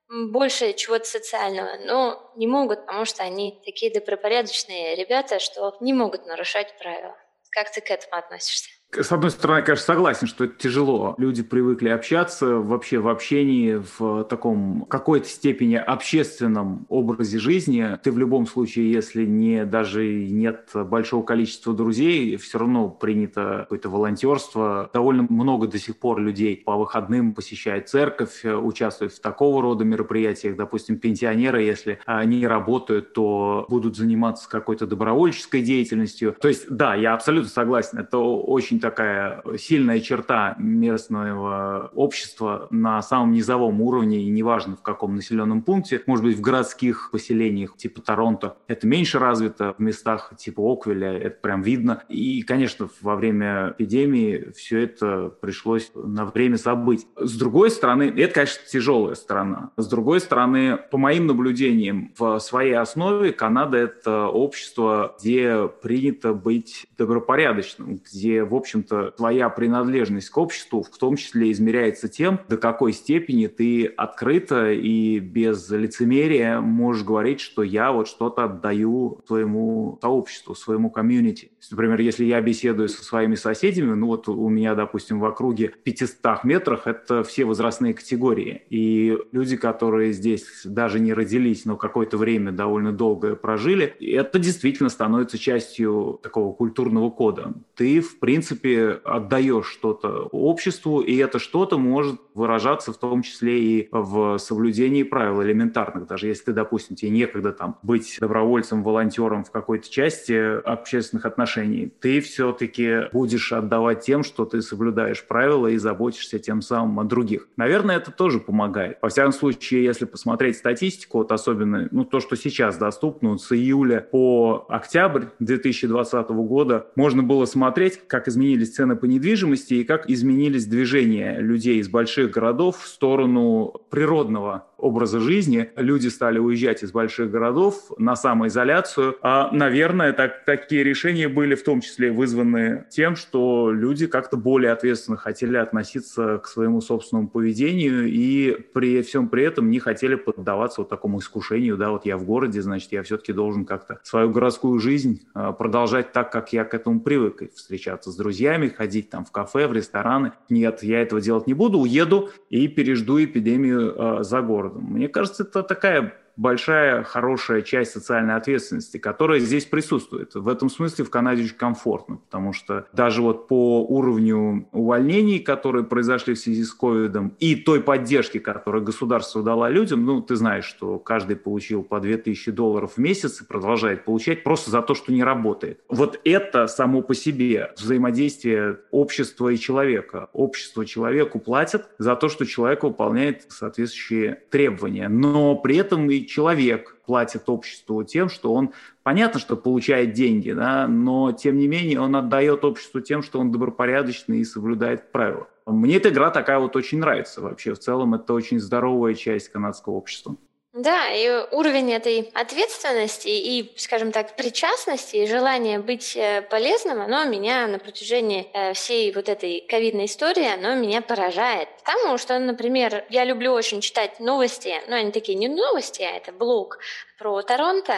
больше 0.09 0.73
чего-то 0.73 1.04
социального, 1.04 1.76
но 1.85 2.33
не 2.37 2.47
могут, 2.47 2.87
потому 2.87 3.04
что 3.04 3.23
они 3.23 3.61
такие 3.64 3.92
добропорядочные 3.92 4.95
ребята, 4.95 5.38
что 5.38 5.76
не 5.80 5.92
могут 5.92 6.26
нарушать 6.26 6.76
правила. 6.78 7.16
Как 7.50 7.73
ты 7.73 7.80
к 7.80 7.90
этому 7.90 8.16
относишься? 8.16 8.71
С 8.93 9.12
одной 9.12 9.31
стороны, 9.31 9.62
конечно, 9.62 9.85
согласен, 9.85 10.26
что 10.26 10.45
это 10.45 10.55
тяжело. 10.57 11.14
Люди 11.19 11.43
привыкли 11.43 11.88
общаться 11.88 12.57
вообще 12.57 12.99
в 12.99 13.09
общении, 13.09 13.83
в 13.99 14.25
таком 14.25 14.87
какой-то 14.88 15.28
степени 15.28 15.75
общественном 15.75 16.87
образе 16.88 17.38
жизни. 17.38 17.99
Ты 18.02 18.11
в 18.11 18.19
любом 18.19 18.47
случае, 18.47 18.90
если 18.90 19.26
не 19.26 19.66
даже 19.66 20.07
нет 20.07 20.71
большого 20.73 21.25
количества 21.25 21.75
друзей, 21.75 22.37
все 22.37 22.59
равно 22.59 22.88
принято 22.88 23.59
какое-то 23.64 23.90
волонтерство. 23.90 24.88
Довольно 24.95 25.26
много 25.28 25.66
до 25.66 25.78
сих 25.78 25.99
пор 25.99 26.21
людей 26.21 26.57
по 26.57 26.76
выходным 26.76 27.35
посещает 27.35 27.90
церковь, 27.90 28.45
участвует 28.45 29.12
в 29.12 29.21
такого 29.21 29.61
рода 29.61 29.85
мероприятиях. 29.85 30.57
Допустим, 30.57 30.99
пенсионеры, 30.99 31.62
если 31.62 31.99
они 32.07 32.47
работают, 32.47 33.12
то 33.12 33.66
будут 33.69 33.97
заниматься 33.97 34.49
какой-то 34.49 34.87
добровольческой 34.87 35.61
деятельностью. 35.61 36.35
То 36.40 36.49
есть, 36.49 36.71
да, 36.71 36.95
я 36.95 37.12
абсолютно 37.12 37.50
согласен. 37.50 37.99
Это 37.99 38.16
очень 38.19 38.75
такая 38.80 39.42
сильная 39.59 40.00
черта 40.00 40.54
местного 40.59 41.90
общества 41.95 42.68
на 42.71 43.02
самом 43.02 43.33
низовом 43.33 43.80
уровне, 43.80 44.23
и 44.23 44.28
неважно 44.28 44.76
в 44.76 44.83
каком 44.83 45.16
населенном 45.16 45.62
пункте, 45.62 46.02
может 46.06 46.25
быть, 46.25 46.37
в 46.37 46.40
городских 46.40 47.11
поселениях 47.12 47.76
типа 47.76 48.00
Торонто, 48.00 48.56
это 48.68 48.87
меньше 48.87 49.18
развито, 49.18 49.75
в 49.78 49.83
местах 49.83 50.33
типа 50.37 50.61
Оквилля 50.61 51.12
это 51.18 51.40
прям 51.40 51.62
видно. 51.62 52.02
И, 52.09 52.42
конечно, 52.42 52.88
во 53.00 53.16
время 53.16 53.75
эпидемии 53.76 54.50
все 54.54 54.80
это 54.80 55.28
пришлось 55.40 55.90
на 55.95 56.25
время 56.26 56.56
забыть. 56.56 57.06
С 57.16 57.37
другой 57.38 57.71
стороны, 57.71 58.12
это, 58.16 58.35
конечно, 58.35 58.62
тяжелая 58.71 59.14
сторона. 59.14 59.71
С 59.76 59.88
другой 59.88 60.21
стороны, 60.21 60.76
по 60.90 60.99
моим 60.99 61.26
наблюдениям, 61.26 62.12
в 62.16 62.38
своей 62.38 62.75
основе 62.75 63.33
Канада— 63.33 63.76
это 63.78 64.26
общество, 64.26 65.16
где 65.21 65.68
принято 65.83 66.33
быть 66.33 66.87
добропорядочным, 66.99 67.97
где, 67.97 68.45
в 68.45 68.54
общем 68.54 68.65
общем-то, 68.66 69.12
твоя 69.12 69.49
принадлежность 69.49 70.28
к 70.30 70.37
обществу 70.37 70.82
в 70.82 70.99
том 70.99 71.16
числе 71.16 71.52
измеряется 71.52 72.08
тем, 72.08 72.40
до 72.49 72.56
какой 72.56 72.92
степени 72.92 73.46
ты 73.46 73.87
открыто 73.87 74.73
и 74.73 75.20
без 75.20 75.70
лицемерия 75.70 76.61
можешь 76.61 77.04
говорить, 77.04 77.40
что 77.40 77.62
я 77.62 77.92
вот 77.92 78.08
что-то 78.08 78.44
отдаю 78.44 79.20
своему 79.26 79.99
сообществу, 80.02 80.54
своему 80.54 80.90
комьюнити. 80.90 81.52
Например, 81.70 82.00
если 82.00 82.25
я 82.25 82.40
беседую 82.40 82.88
со 82.88 83.02
своими 83.02 83.35
соседями, 83.35 83.94
ну 83.94 84.06
вот 84.06 84.28
у 84.28 84.49
меня, 84.49 84.75
допустим, 84.75 85.20
в 85.20 85.25
округе 85.25 85.73
500 85.82 86.44
метрах 86.44 86.87
это 86.87 87.23
все 87.23 87.44
возрастные 87.44 87.94
категории. 87.94 88.62
И 88.70 89.16
люди, 89.32 89.56
которые 89.56 90.12
здесь 90.12 90.44
даже 90.64 91.00
не 91.00 91.12
родились, 91.12 91.64
но 91.64 91.76
какое-то 91.76 92.18
время 92.18 92.52
довольно 92.52 92.92
долго 92.92 93.37
прожили, 93.37 93.85
это 94.00 94.38
действительно 94.38 94.88
становится 94.88 95.38
частью 95.38 96.20
такого 96.23 96.52
культурного 96.52 97.11
кода. 97.11 97.54
Ты, 97.75 98.00
в 98.00 98.18
принципе, 98.18 98.55
принципе, 98.60 99.00
отдаешь 99.04 99.66
что-то 99.66 100.28
обществу, 100.32 101.00
и 101.00 101.16
это 101.16 101.38
что-то 101.38 101.78
может 101.78 102.20
выражаться 102.34 102.92
в 102.92 102.98
том 102.98 103.22
числе 103.22 103.58
и 103.58 103.88
в 103.90 104.38
соблюдении 104.38 105.02
правил 105.02 105.42
элементарных. 105.42 106.06
Даже 106.06 106.26
если 106.26 106.46
ты, 106.46 106.52
допустим, 106.52 106.96
тебе 106.96 107.10
некогда 107.10 107.52
там 107.52 107.78
быть 107.82 108.16
добровольцем, 108.20 108.82
волонтером 108.82 109.44
в 109.44 109.50
какой-то 109.50 109.90
части 109.90 110.60
общественных 110.60 111.26
отношений, 111.26 111.92
ты 112.00 112.20
все-таки 112.20 113.08
будешь 113.12 113.52
отдавать 113.52 114.04
тем, 114.04 114.22
что 114.22 114.44
ты 114.44 114.62
соблюдаешь 114.62 115.25
правила 115.26 115.66
и 115.66 115.76
заботишься 115.76 116.38
тем 116.38 116.62
самым 116.62 117.00
о 117.00 117.04
других. 117.04 117.48
Наверное, 117.56 117.96
это 117.96 118.10
тоже 118.10 118.38
помогает. 118.40 118.98
Во 119.02 119.08
всяком 119.08 119.32
случае, 119.32 119.84
если 119.84 120.04
посмотреть 120.04 120.56
статистику, 120.56 121.18
вот 121.18 121.32
особенно 121.32 121.88
ну, 121.90 122.04
то, 122.04 122.20
что 122.20 122.36
сейчас 122.36 122.76
доступно, 122.76 123.38
с 123.38 123.52
июля 123.52 124.00
по 124.00 124.66
октябрь 124.68 125.25
2020 125.40 126.28
года, 126.28 126.86
можно 126.96 127.22
было 127.22 127.44
смотреть, 127.46 128.00
как 128.06 128.28
изменились 128.28 128.45
изменились 128.46 128.74
цены 128.74 128.96
по 128.96 129.06
недвижимости 129.06 129.74
и 129.74 129.84
как 129.84 130.08
изменились 130.08 130.66
движения 130.66 131.38
людей 131.40 131.78
из 131.78 131.88
больших 131.88 132.30
городов 132.30 132.78
в 132.82 132.86
сторону 132.86 133.74
природного 133.90 134.66
образа 134.78 135.21
жизни. 135.21 135.71
Люди 135.76 136.09
стали 136.09 136.38
уезжать 136.38 136.83
из 136.83 136.92
больших 136.92 137.30
городов 137.30 137.92
на 137.99 138.14
самоизоляцию. 138.16 139.16
А, 139.23 139.50
наверное, 139.52 140.12
так, 140.12 140.45
такие 140.45 140.85
решения 140.85 141.28
были 141.28 141.54
в 141.54 141.64
том 141.64 141.80
числе 141.80 142.12
вызваны 142.12 142.85
тем, 142.90 143.16
что 143.16 143.71
люди 143.73 144.06
как-то 144.06 144.37
более 144.37 144.73
ответственно 144.73 145.16
хотели 145.16 145.56
относиться 145.56 146.38
к 146.38 146.47
своему 146.47 146.80
собственному 146.80 147.28
поведению 147.28 148.06
и 148.06 148.56
при 148.75 149.02
всем 149.02 149.28
при 149.28 149.45
этом 149.45 149.71
не 149.71 149.78
хотели 149.78 150.14
поддаваться 150.14 150.83
вот 150.83 150.88
такому 150.88 151.21
искушению, 151.21 151.76
да, 151.76 151.90
вот 151.90 152.04
я 152.04 152.18
в 152.18 152.25
городе, 152.25 152.61
значит, 152.61 152.92
я 152.92 153.02
все-таки 153.02 153.33
должен 153.33 153.64
как-то 153.64 153.99
свою 154.02 154.30
городскую 154.30 154.78
жизнь 154.78 155.26
а, 155.35 155.52
продолжать 155.52 156.12
так, 156.12 156.30
как 156.30 156.52
я 156.52 156.64
к 156.64 156.75
этому 156.75 157.00
привык, 157.00 157.42
встречаться 157.54 158.11
с 158.11 158.16
друзьями, 158.16 158.68
ходить 158.68 159.11
там 159.11 159.25
в 159.25 159.33
кафе, 159.33 159.66
в 159.66 159.73
рестораны. 159.73 160.33
Нет, 160.49 160.83
я 160.83 161.02
этого 161.02 161.21
делать 161.21 161.47
не 161.47 161.54
буду, 161.54 161.78
уеду 161.78 162.30
и 162.50 162.68
пережду 162.68 163.23
эпидемию 163.23 163.95
э, 163.97 164.23
за 164.23 164.42
город 164.42 164.65
городом. 164.68 164.85
Мне 164.90 165.08
кажется, 165.08 165.42
это 165.42 165.62
такая 165.62 166.14
большая, 166.37 167.02
хорошая 167.02 167.62
часть 167.62 167.93
социальной 167.93 168.37
ответственности, 168.37 168.99
которая 168.99 169.40
здесь 169.40 169.64
присутствует. 169.64 170.35
В 170.35 170.49
этом 170.49 170.69
смысле 170.69 171.05
в 171.05 171.11
Канаде 171.11 171.45
очень 171.45 171.57
комфортно, 171.57 172.16
потому 172.16 172.52
что 172.52 172.87
даже 172.93 173.23
вот 173.23 173.49
по 173.49 173.85
уровню 173.85 174.69
увольнений, 174.73 175.38
которые 175.38 175.85
произошли 175.85 176.35
в 176.35 176.38
связи 176.38 176.64
с 176.64 176.73
ковидом, 176.73 177.35
и 177.38 177.57
той 177.57 177.81
поддержки, 177.81 178.38
которую 178.38 178.85
государство 178.85 179.43
дало 179.43 179.69
людям, 179.69 180.05
ну, 180.05 180.21
ты 180.21 180.37
знаешь, 180.37 180.64
что 180.64 180.99
каждый 180.99 181.37
получил 181.37 181.83
по 181.83 182.00
2000 182.00 182.50
долларов 182.52 182.93
в 182.95 182.99
месяц 182.99 183.40
и 183.40 183.45
продолжает 183.45 184.05
получать 184.05 184.45
просто 184.45 184.71
за 184.71 184.83
то, 184.83 184.95
что 184.95 185.12
не 185.12 185.25
работает. 185.25 185.81
Вот 185.88 186.21
это 186.25 186.66
само 186.66 187.02
по 187.02 187.14
себе 187.14 187.73
взаимодействие 187.76 188.81
общества 188.90 189.49
и 189.49 189.59
человека. 189.59 190.28
Общество 190.33 190.85
человеку 190.85 191.38
платит 191.38 191.87
за 191.99 192.16
то, 192.16 192.28
что 192.28 192.45
человек 192.45 192.83
выполняет 192.83 193.47
соответствующие 193.49 194.43
требования, 194.50 195.09
но 195.09 195.57
при 195.57 195.76
этом 195.76 196.11
и 196.11 196.25
человек 196.26 196.97
платит 197.06 197.49
обществу 197.49 198.02
тем, 198.04 198.28
что 198.28 198.52
он, 198.52 198.73
понятно, 199.02 199.40
что 199.40 199.56
получает 199.56 200.12
деньги, 200.12 200.52
да, 200.52 200.87
но 200.87 201.33
тем 201.33 201.56
не 201.56 201.68
менее 201.68 202.00
он 202.00 202.14
отдает 202.16 202.64
обществу 202.64 203.00
тем, 203.00 203.23
что 203.23 203.38
он 203.40 203.52
добропорядочный 203.52 204.38
и 204.38 204.45
соблюдает 204.45 205.12
правила. 205.12 205.49
Мне 205.66 205.97
эта 205.97 206.11
игра 206.11 206.30
такая 206.30 206.59
вот 206.59 206.76
очень 206.76 206.99
нравится 206.99 207.40
вообще. 207.40 207.75
В 207.75 207.78
целом 207.78 208.14
это 208.14 208.33
очень 208.33 208.61
здоровая 208.61 209.14
часть 209.14 209.49
канадского 209.49 209.95
общества. 209.95 210.37
Да, 210.78 211.09
и 211.09 211.26
уровень 211.52 211.90
этой 211.95 212.30
ответственности 212.35 213.28
и, 213.28 213.73
скажем 213.78 214.12
так, 214.12 214.37
причастности 214.37 215.16
и 215.16 215.26
желания 215.26 215.78
быть 215.78 216.14
э, 216.14 216.42
полезным, 216.42 217.00
оно 217.00 217.25
меня 217.25 217.66
на 217.66 217.78
протяжении 217.78 218.47
э, 218.52 218.75
всей 218.75 219.11
вот 219.12 219.30
этой 219.30 219.64
ковидной 219.66 220.04
истории, 220.04 220.47
оно 220.47 220.75
меня 220.75 221.00
поражает. 221.00 221.71
Потому 221.78 222.18
что, 222.18 222.38
например, 222.38 223.06
я 223.09 223.25
люблю 223.25 223.52
очень 223.52 223.80
читать 223.80 224.21
новости, 224.21 224.75
но 224.87 224.97
они 224.97 225.12
такие 225.12 225.38
не 225.38 225.49
новости, 225.49 226.02
а 226.02 226.14
это 226.14 226.30
блог 226.30 226.78
про 227.16 227.40
Торонто, 227.40 227.95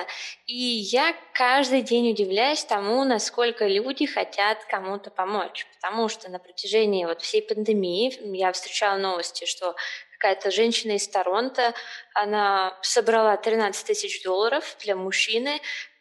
и 0.46 0.54
я 0.54 1.16
каждый 1.34 1.82
день 1.82 2.12
удивляюсь 2.12 2.62
тому, 2.62 3.02
насколько 3.02 3.66
люди 3.66 4.06
хотят 4.06 4.64
кому-то 4.66 5.10
помочь. 5.10 5.66
Потому 5.74 6.08
что 6.08 6.30
на 6.30 6.38
протяжении 6.38 7.04
вот 7.04 7.22
всей 7.22 7.42
пандемии 7.42 8.16
я 8.36 8.52
встречала 8.52 8.96
новости, 8.96 9.46
что 9.46 9.74
какая-то 10.18 10.50
женщина 10.50 10.92
из 10.92 11.08
Торонто, 11.08 11.74
она 12.12 12.76
собрала 12.82 13.36
13 13.36 13.86
тысяч 13.86 14.22
долларов 14.22 14.76
для 14.80 14.96
мужчины, 14.96 15.60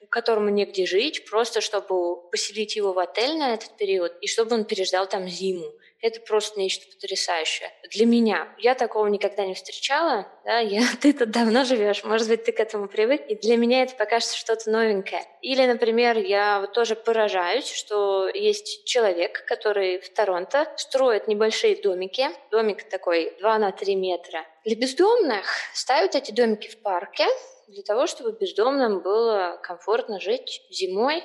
которому 0.10 0.50
негде 0.50 0.86
жить, 0.86 1.30
просто 1.30 1.62
чтобы 1.62 2.30
поселить 2.30 2.76
его 2.76 2.94
в 2.94 3.00
отель 3.00 3.38
на 3.38 3.54
этот 3.54 3.78
период, 3.78 4.14
и 4.22 4.28
чтобы 4.28 4.56
он 4.56 4.66
переждал 4.66 5.08
там 5.08 5.28
зиму. 5.28 5.72
Это 6.00 6.20
просто 6.22 6.60
нечто 6.60 6.86
потрясающее. 6.94 7.72
Для 7.92 8.06
меня. 8.06 8.48
Я 8.60 8.76
такого 8.76 9.08
никогда 9.08 9.46
не 9.46 9.56
встречала. 9.56 10.28
Да? 10.46 10.60
Я, 10.60 10.84
ты 11.02 11.12
тут 11.12 11.32
давно 11.32 11.64
живешь, 11.64 12.04
может 12.04 12.28
быть, 12.28 12.44
ты 12.44 12.52
к 12.52 12.60
этому 12.60 12.88
привык. 12.88 13.26
И 13.28 13.36
для 13.36 13.58
меня 13.58 13.84
это 13.84 13.96
покажется 13.96 14.38
что-то 14.38 14.70
новенькое. 14.70 15.24
Или, 15.42 15.66
например, 15.66 16.18
я 16.18 16.60
вот 16.62 16.74
тоже 16.74 16.96
поражаюсь, 16.96 17.72
что 17.72 18.28
есть 18.28 18.86
человек, 18.86 19.44
который 19.46 20.00
в 20.00 20.10
Торонто 20.14 20.72
строит 20.78 21.28
небольшие 21.28 21.76
домики. 21.76 22.28
Домик 22.52 22.88
такой 22.90 23.36
2 23.40 23.60
на 23.60 23.72
3 23.72 23.96
метра. 23.96 24.46
Для 24.66 24.76
бездомных 24.76 25.46
ставят 25.74 26.16
эти 26.16 26.32
домики 26.32 26.68
в 26.68 26.82
парке, 26.82 27.26
для 27.68 27.84
того, 27.84 28.08
чтобы 28.08 28.32
бездомным 28.32 29.02
было 29.02 29.60
комфортно 29.64 30.20
жить 30.20 30.62
зимой, 30.70 31.24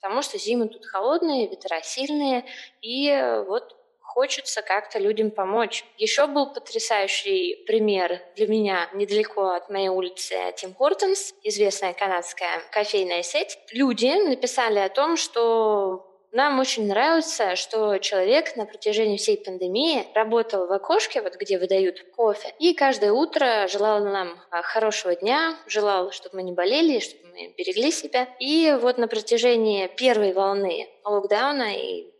потому 0.00 0.22
что 0.22 0.38
зимы 0.38 0.68
тут 0.68 0.86
холодные, 0.86 1.48
ветра 1.48 1.80
сильные, 1.82 2.44
и 2.80 3.42
вот 3.46 3.76
хочется 4.12 4.62
как-то 4.62 4.98
людям 4.98 5.30
помочь. 5.30 5.84
Еще 5.96 6.26
был 6.26 6.52
потрясающий 6.52 7.64
пример 7.66 8.20
для 8.36 8.46
меня 8.46 8.88
недалеко 8.92 9.50
от 9.50 9.70
моей 9.70 9.88
улицы 9.88 10.34
Тим 10.56 10.74
Хортонс, 10.74 11.34
известная 11.42 11.94
канадская 11.94 12.62
кофейная 12.70 13.22
сеть. 13.22 13.58
Люди 13.72 14.12
написали 14.28 14.78
о 14.78 14.88
том, 14.88 15.16
что 15.16 16.08
нам 16.32 16.60
очень 16.60 16.86
нравится, 16.88 17.56
что 17.56 17.98
человек 17.98 18.56
на 18.56 18.64
протяжении 18.64 19.18
всей 19.18 19.36
пандемии 19.36 20.06
работал 20.14 20.66
в 20.66 20.72
окошке, 20.72 21.20
вот 21.20 21.36
где 21.36 21.58
выдают 21.58 22.02
кофе, 22.16 22.54
и 22.58 22.72
каждое 22.72 23.12
утро 23.12 23.68
желал 23.68 24.02
нам 24.02 24.40
а, 24.50 24.62
хорошего 24.62 25.14
дня, 25.14 25.54
желал, 25.66 26.10
чтобы 26.10 26.36
мы 26.36 26.42
не 26.42 26.52
болели, 26.52 27.00
чтобы 27.00 27.34
мы 27.34 27.54
берегли 27.58 27.90
себя. 27.90 28.28
И 28.40 28.74
вот 28.80 28.96
на 28.96 29.08
протяжении 29.08 29.88
первой 29.88 30.32
волны 30.32 30.88
локдауна 31.04 31.76
и 31.76 32.11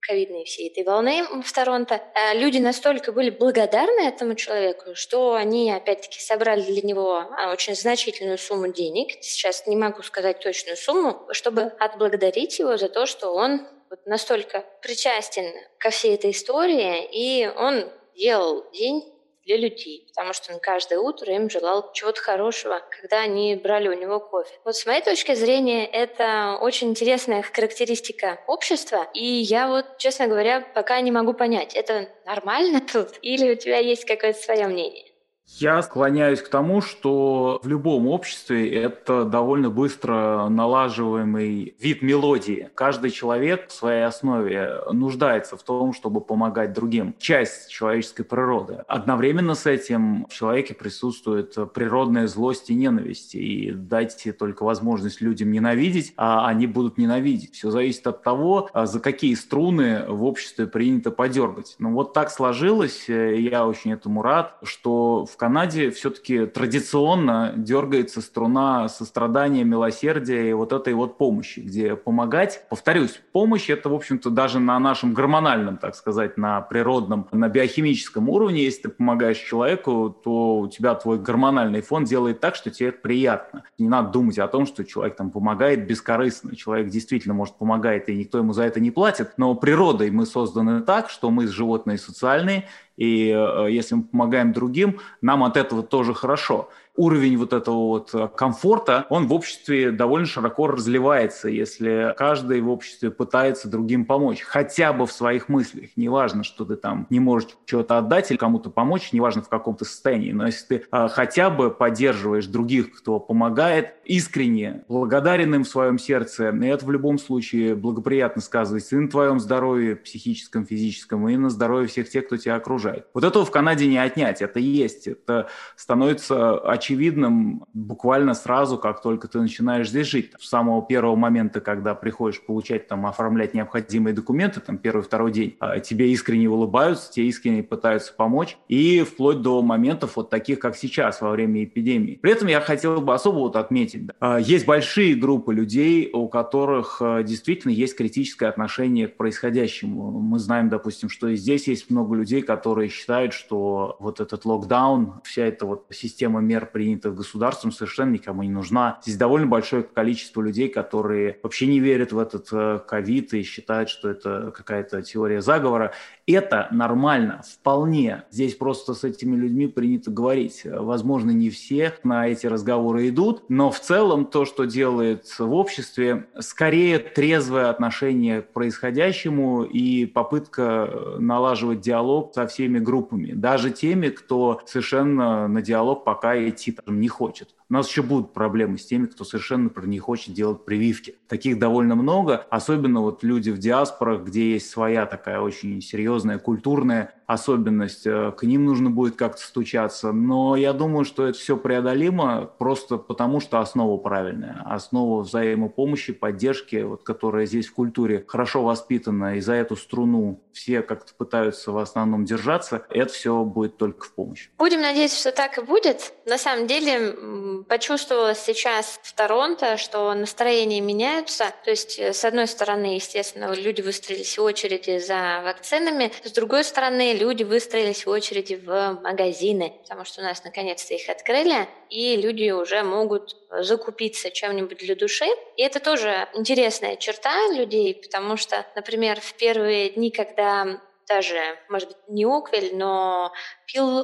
ковидной 0.00 0.44
всей 0.44 0.68
этой 0.68 0.84
волны 0.84 1.24
в 1.42 1.52
Торонто, 1.52 2.00
э, 2.14 2.38
люди 2.38 2.58
настолько 2.58 3.12
были 3.12 3.30
благодарны 3.30 4.00
этому 4.06 4.34
человеку, 4.34 4.94
что 4.94 5.34
они, 5.34 5.70
опять-таки, 5.72 6.20
собрали 6.20 6.62
для 6.62 6.82
него 6.82 7.16
а, 7.16 7.52
очень 7.52 7.74
значительную 7.74 8.38
сумму 8.38 8.72
денег. 8.72 9.22
Сейчас 9.22 9.66
не 9.66 9.76
могу 9.76 10.02
сказать 10.02 10.40
точную 10.40 10.76
сумму, 10.76 11.26
чтобы 11.32 11.72
отблагодарить 11.78 12.58
его 12.58 12.76
за 12.76 12.88
то, 12.88 13.06
что 13.06 13.32
он 13.32 13.66
вот 13.90 14.06
настолько 14.06 14.64
причастен 14.82 15.52
ко 15.78 15.90
всей 15.90 16.14
этой 16.14 16.30
истории, 16.30 17.08
и 17.12 17.48
он 17.48 17.90
делал 18.14 18.70
день 18.72 19.02
для 19.50 19.56
людей, 19.56 20.06
потому 20.08 20.32
что 20.32 20.52
он 20.52 20.60
каждое 20.60 21.00
утро 21.00 21.32
им 21.34 21.50
желал 21.50 21.92
чего-то 21.92 22.20
хорошего, 22.20 22.80
когда 23.00 23.20
они 23.20 23.56
брали 23.56 23.88
у 23.88 23.94
него 23.94 24.20
кофе. 24.20 24.54
Вот 24.64 24.76
с 24.76 24.86
моей 24.86 25.02
точки 25.02 25.34
зрения, 25.34 25.86
это 25.86 26.56
очень 26.60 26.90
интересная 26.90 27.42
характеристика 27.42 28.38
общества, 28.46 29.08
и 29.12 29.24
я 29.24 29.66
вот, 29.66 29.98
честно 29.98 30.28
говоря, 30.28 30.60
пока 30.60 31.00
не 31.00 31.10
могу 31.10 31.32
понять, 31.32 31.74
это 31.74 32.08
нормально 32.24 32.80
тут 32.92 33.18
или 33.22 33.52
у 33.52 33.56
тебя 33.56 33.78
есть 33.78 34.04
какое-то 34.04 34.38
свое 34.38 34.68
мнение? 34.68 35.09
Я 35.58 35.82
склоняюсь 35.82 36.40
к 36.40 36.48
тому, 36.48 36.80
что 36.80 37.60
в 37.62 37.68
любом 37.68 38.06
обществе 38.06 38.72
это 38.72 39.24
довольно 39.24 39.68
быстро 39.68 40.48
налаживаемый 40.48 41.74
вид 41.78 42.02
мелодии. 42.02 42.70
Каждый 42.74 43.10
человек 43.10 43.68
в 43.68 43.72
своей 43.72 44.04
основе 44.04 44.80
нуждается 44.90 45.56
в 45.56 45.62
том, 45.62 45.92
чтобы 45.92 46.20
помогать 46.20 46.72
другим. 46.72 47.14
Часть 47.18 47.68
человеческой 47.70 48.24
природы. 48.24 48.84
Одновременно 48.88 49.54
с 49.54 49.66
этим 49.66 50.26
в 50.26 50.32
человеке 50.32 50.72
присутствует 50.72 51.54
природная 51.74 52.26
злость 52.26 52.70
и 52.70 52.74
ненависть. 52.74 53.34
И 53.34 53.72
дайте 53.72 54.32
только 54.32 54.62
возможность 54.62 55.20
людям 55.20 55.50
ненавидеть, 55.50 56.14
а 56.16 56.46
они 56.46 56.66
будут 56.66 56.96
ненавидеть. 56.96 57.54
Все 57.54 57.70
зависит 57.70 58.06
от 58.06 58.22
того, 58.22 58.70
а 58.72 58.86
за 58.86 59.00
какие 59.00 59.34
струны 59.34 60.04
в 60.08 60.24
обществе 60.24 60.66
принято 60.66 61.10
подергать. 61.10 61.74
Но 61.78 61.90
вот 61.90 62.12
так 62.12 62.30
сложилось, 62.30 63.08
я 63.08 63.66
очень 63.66 63.92
этому 63.92 64.22
рад, 64.22 64.56
что 64.62 65.26
в 65.26 65.36
Канаде 65.40 65.90
все-таки 65.90 66.44
традиционно 66.44 67.54
дергается 67.56 68.20
струна 68.20 68.90
сострадания, 68.90 69.64
милосердия 69.64 70.50
и 70.50 70.52
вот 70.52 70.74
этой 70.74 70.92
вот 70.92 71.16
помощи, 71.16 71.60
где 71.60 71.96
помогать, 71.96 72.66
повторюсь, 72.68 73.22
помощь 73.32 73.70
это, 73.70 73.88
в 73.88 73.94
общем-то, 73.94 74.28
даже 74.28 74.58
на 74.58 74.78
нашем 74.78 75.14
гормональном, 75.14 75.78
так 75.78 75.94
сказать, 75.94 76.36
на 76.36 76.60
природном, 76.60 77.26
на 77.32 77.48
биохимическом 77.48 78.28
уровне, 78.28 78.64
если 78.64 78.82
ты 78.82 78.88
помогаешь 78.90 79.38
человеку, 79.38 80.14
то 80.22 80.58
у 80.58 80.68
тебя 80.68 80.94
твой 80.94 81.18
гормональный 81.18 81.80
фон 81.80 82.04
делает 82.04 82.40
так, 82.40 82.54
что 82.54 82.70
тебе 82.70 82.90
это 82.90 82.98
приятно. 82.98 83.64
Не 83.78 83.88
надо 83.88 84.10
думать 84.10 84.38
о 84.38 84.46
том, 84.46 84.66
что 84.66 84.84
человек 84.84 85.16
там 85.16 85.30
помогает 85.30 85.86
бескорыстно. 85.86 86.54
Человек 86.54 86.90
действительно, 86.90 87.32
может, 87.32 87.56
помогает, 87.56 88.10
и 88.10 88.14
никто 88.14 88.36
ему 88.36 88.52
за 88.52 88.64
это 88.64 88.78
не 88.78 88.90
платит, 88.90 89.32
но 89.38 89.54
природой 89.54 90.10
мы 90.10 90.26
созданы 90.26 90.82
так, 90.82 91.08
что 91.08 91.30
мы 91.30 91.46
животные 91.46 91.96
социальные, 91.96 92.68
и 93.00 93.30
э, 93.30 93.68
если 93.70 93.94
мы 93.94 94.02
помогаем 94.02 94.52
другим, 94.52 95.00
нам 95.22 95.42
от 95.42 95.56
этого 95.56 95.82
тоже 95.82 96.12
хорошо 96.14 96.68
уровень 97.00 97.38
вот 97.38 97.54
этого 97.54 97.86
вот 97.86 98.10
э, 98.12 98.28
комфорта, 98.36 99.06
он 99.08 99.26
в 99.26 99.32
обществе 99.32 99.90
довольно 99.90 100.26
широко 100.26 100.66
разливается, 100.66 101.48
если 101.48 102.14
каждый 102.16 102.60
в 102.60 102.68
обществе 102.68 103.10
пытается 103.10 103.68
другим 103.68 104.04
помочь, 104.04 104.42
хотя 104.42 104.92
бы 104.92 105.06
в 105.06 105.12
своих 105.12 105.48
мыслях. 105.48 105.90
Неважно, 105.96 106.44
что 106.44 106.66
ты 106.66 106.76
там 106.76 107.06
не 107.08 107.18
можешь 107.18 107.48
чего-то 107.64 107.96
отдать 107.96 108.30
или 108.30 108.36
кому-то 108.36 108.68
помочь, 108.68 109.12
неважно 109.12 109.40
в 109.40 109.48
каком 109.48 109.76
то 109.76 109.86
состоянии, 109.86 110.32
но 110.32 110.46
если 110.46 110.66
ты 110.66 110.84
а, 110.90 111.08
хотя 111.08 111.48
бы 111.48 111.70
поддерживаешь 111.70 112.46
других, 112.46 112.92
кто 112.98 113.18
помогает, 113.18 113.94
искренне 114.04 114.84
благодарен 114.88 115.54
им 115.54 115.64
в 115.64 115.68
своем 115.68 115.98
сердце, 115.98 116.50
и 116.50 116.66
это 116.66 116.84
в 116.84 116.90
любом 116.90 117.18
случае 117.18 117.76
благоприятно 117.76 118.42
сказывается 118.42 118.96
и 118.96 118.98
на 118.98 119.08
твоем 119.08 119.40
здоровье 119.40 119.96
психическом, 119.96 120.66
физическом, 120.66 121.26
и 121.30 121.36
на 121.38 121.48
здоровье 121.48 121.88
всех 121.88 122.10
тех, 122.10 122.26
кто 122.26 122.36
тебя 122.36 122.56
окружает. 122.56 123.06
Вот 123.14 123.24
этого 123.24 123.46
в 123.46 123.50
Канаде 123.50 123.86
не 123.86 123.96
отнять, 123.96 124.42
это 124.42 124.60
есть, 124.60 125.06
это 125.06 125.48
становится 125.76 126.58
очевидно 126.58 126.89
очевидным 126.90 127.64
буквально 127.72 128.34
сразу, 128.34 128.78
как 128.78 129.00
только 129.02 129.28
ты 129.28 129.40
начинаешь 129.40 129.88
здесь 129.88 130.08
жить. 130.08 130.32
С 130.38 130.48
самого 130.48 130.84
первого 130.84 131.16
момента, 131.16 131.60
когда 131.60 131.94
приходишь 131.94 132.40
получать, 132.40 132.88
там, 132.88 133.06
оформлять 133.06 133.54
необходимые 133.54 134.14
документы, 134.14 134.60
там, 134.60 134.78
первый, 134.78 135.02
второй 135.02 135.32
день, 135.32 135.56
а, 135.60 135.78
тебе 135.78 136.10
искренне 136.10 136.48
улыбаются, 136.48 137.12
тебе 137.12 137.26
искренне 137.26 137.62
пытаются 137.62 138.12
помочь, 138.12 138.56
и 138.68 139.02
вплоть 139.02 139.42
до 139.42 139.62
моментов 139.62 140.16
вот 140.16 140.30
таких, 140.30 140.58
как 140.58 140.76
сейчас, 140.76 141.20
во 141.20 141.30
время 141.30 141.64
эпидемии. 141.64 142.18
При 142.20 142.32
этом 142.32 142.48
я 142.48 142.60
хотел 142.60 143.00
бы 143.00 143.14
особо 143.14 143.36
вот 143.38 143.56
отметить, 143.56 144.10
да, 144.20 144.38
есть 144.38 144.66
большие 144.66 145.14
группы 145.14 145.54
людей, 145.54 146.10
у 146.12 146.28
которых 146.28 147.00
а, 147.00 147.22
действительно 147.22 147.72
есть 147.72 147.96
критическое 147.96 148.46
отношение 148.46 149.08
к 149.08 149.16
происходящему. 149.16 150.10
Мы 150.10 150.38
знаем, 150.38 150.68
допустим, 150.68 151.08
что 151.08 151.28
и 151.28 151.36
здесь 151.36 151.68
есть 151.68 151.90
много 151.90 152.16
людей, 152.16 152.42
которые 152.42 152.88
считают, 152.88 153.32
что 153.32 153.96
вот 154.00 154.20
этот 154.20 154.44
локдаун, 154.44 155.20
вся 155.24 155.44
эта 155.44 155.66
вот 155.66 155.86
система 155.90 156.40
мер 156.40 156.69
принятых 156.72 157.14
государством, 157.14 157.72
совершенно 157.72 158.10
никому 158.10 158.42
не 158.42 158.50
нужна. 158.50 158.98
Здесь 159.02 159.16
довольно 159.16 159.46
большое 159.46 159.82
количество 159.82 160.42
людей, 160.42 160.68
которые 160.68 161.38
вообще 161.42 161.66
не 161.66 161.80
верят 161.80 162.12
в 162.12 162.18
этот 162.18 162.48
э, 162.52 162.80
ковид 162.86 163.32
и 163.34 163.42
считают, 163.42 163.88
что 163.88 164.08
это 164.08 164.52
какая-то 164.56 165.02
теория 165.02 165.40
заговора. 165.40 165.92
Это 166.32 166.68
нормально, 166.70 167.42
вполне. 167.42 168.24
Здесь 168.30 168.54
просто 168.54 168.94
с 168.94 169.04
этими 169.04 169.34
людьми 169.34 169.66
принято 169.66 170.10
говорить. 170.10 170.62
Возможно, 170.64 171.30
не 171.30 171.50
все 171.50 171.94
на 172.04 172.28
эти 172.28 172.46
разговоры 172.46 173.08
идут, 173.08 173.44
но 173.48 173.70
в 173.70 173.80
целом 173.80 174.26
то, 174.26 174.44
что 174.44 174.64
делает 174.64 175.26
в 175.38 175.52
обществе, 175.52 176.26
скорее 176.38 176.98
трезвое 176.98 177.68
отношение 177.68 178.42
к 178.42 178.52
происходящему 178.52 179.64
и 179.64 180.06
попытка 180.06 181.16
налаживать 181.18 181.80
диалог 181.80 182.32
со 182.34 182.46
всеми 182.46 182.78
группами, 182.78 183.32
даже 183.32 183.70
теми, 183.70 184.08
кто 184.08 184.60
совершенно 184.66 185.48
на 185.48 185.62
диалог 185.62 186.04
пока 186.04 186.36
идти 186.48 186.72
там 186.72 187.00
не 187.00 187.08
хочет. 187.08 187.54
У 187.70 187.74
нас 187.74 187.88
еще 187.88 188.02
будут 188.02 188.32
проблемы 188.32 188.78
с 188.78 188.86
теми, 188.86 189.06
кто 189.06 189.22
совершенно 189.22 189.70
не 189.84 190.00
хочет 190.00 190.34
делать 190.34 190.64
прививки. 190.64 191.14
Таких 191.28 191.60
довольно 191.60 191.94
много, 191.94 192.44
особенно 192.50 193.00
вот 193.00 193.22
люди 193.22 193.50
в 193.50 193.58
диаспорах, 193.58 194.24
где 194.24 194.54
есть 194.54 194.68
своя 194.68 195.06
такая 195.06 195.40
очень 195.40 195.80
серьезная 195.80 196.40
культурная 196.40 197.14
особенность, 197.32 198.06
э, 198.06 198.32
к 198.36 198.42
ним 198.42 198.64
нужно 198.64 198.90
будет 198.90 199.14
как-то 199.14 199.40
стучаться. 199.40 200.10
Но 200.10 200.56
я 200.56 200.72
думаю, 200.72 201.04
что 201.04 201.26
это 201.26 201.38
все 201.38 201.56
преодолимо 201.56 202.50
просто 202.58 202.96
потому, 202.96 203.38
что 203.38 203.60
основа 203.60 203.96
правильная. 203.98 204.62
Основа 204.66 205.22
взаимопомощи, 205.22 206.12
поддержки, 206.12 206.82
вот, 206.82 207.04
которая 207.04 207.46
здесь 207.46 207.68
в 207.68 207.74
культуре 207.74 208.24
хорошо 208.26 208.64
воспитана, 208.64 209.36
и 209.36 209.40
за 209.40 209.54
эту 209.54 209.76
струну 209.76 210.40
все 210.52 210.82
как-то 210.82 211.14
пытаются 211.14 211.70
в 211.70 211.78
основном 211.78 212.24
держаться, 212.24 212.84
это 212.90 213.12
все 213.12 213.44
будет 213.44 213.76
только 213.76 214.06
в 214.06 214.12
помощь. 214.12 214.48
Будем 214.58 214.80
надеяться, 214.80 215.20
что 215.20 215.30
так 215.30 215.56
и 215.58 215.62
будет. 215.62 216.12
На 216.26 216.36
самом 216.36 216.66
деле, 216.66 217.62
почувствовала 217.68 218.34
сейчас 218.34 218.98
в 219.04 219.14
Торонто, 219.14 219.76
что 219.76 220.12
настроения 220.14 220.80
меняются. 220.80 221.44
То 221.64 221.70
есть, 221.70 221.96
э, 222.00 222.12
с 222.12 222.24
одной 222.24 222.48
стороны, 222.48 222.96
естественно, 222.96 223.54
люди 223.54 223.82
выстроились 223.82 224.36
в 224.36 224.42
очереди 224.42 224.98
за 224.98 225.42
вакцинами, 225.44 226.10
с 226.24 226.32
другой 226.32 226.64
стороны, 226.64 227.19
люди 227.20 227.44
выстроились 227.44 228.06
в 228.06 228.10
очереди 228.10 228.54
в 228.54 228.98
магазины, 229.02 229.78
потому 229.82 230.04
что 230.04 230.20
у 230.20 230.24
нас 230.24 230.42
наконец-то 230.42 230.94
их 230.94 231.08
открыли, 231.08 231.68
и 231.90 232.16
люди 232.16 232.50
уже 232.50 232.82
могут 232.82 233.36
закупиться 233.50 234.30
чем-нибудь 234.30 234.78
для 234.78 234.96
души. 234.96 235.26
И 235.56 235.62
это 235.62 235.78
тоже 235.80 236.28
интересная 236.34 236.96
черта 236.96 237.48
людей, 237.52 237.94
потому 237.94 238.36
что, 238.36 238.66
например, 238.74 239.20
в 239.20 239.34
первые 239.34 239.90
дни, 239.90 240.10
когда 240.10 240.80
даже, 241.08 241.40
может 241.68 241.88
быть, 241.88 241.98
не 242.08 242.24
Оквель, 242.24 242.76
но 242.76 243.32
Пил 243.66 244.02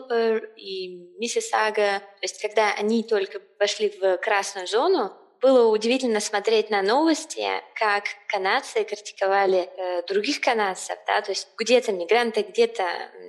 и 0.57 0.89
Миссисага, 1.19 2.01
то 2.01 2.23
есть 2.23 2.43
когда 2.43 2.73
они 2.75 3.05
только 3.05 3.41
вошли 3.61 3.91
в 3.91 4.19
красную 4.19 4.67
зону, 4.67 5.13
было 5.40 5.68
удивительно 5.68 6.20
смотреть 6.20 6.70
на 6.70 6.83
новости, 6.83 7.46
как 7.75 8.05
канадцы 8.29 8.85
критиковали 8.85 9.68
э, 9.77 10.03
других 10.07 10.40
канадцев, 10.40 10.96
да, 11.07 11.20
то 11.20 11.33
есть 11.33 11.49
где-то 11.57 11.92
мигранты, 11.92 12.42
где-то 12.42 12.85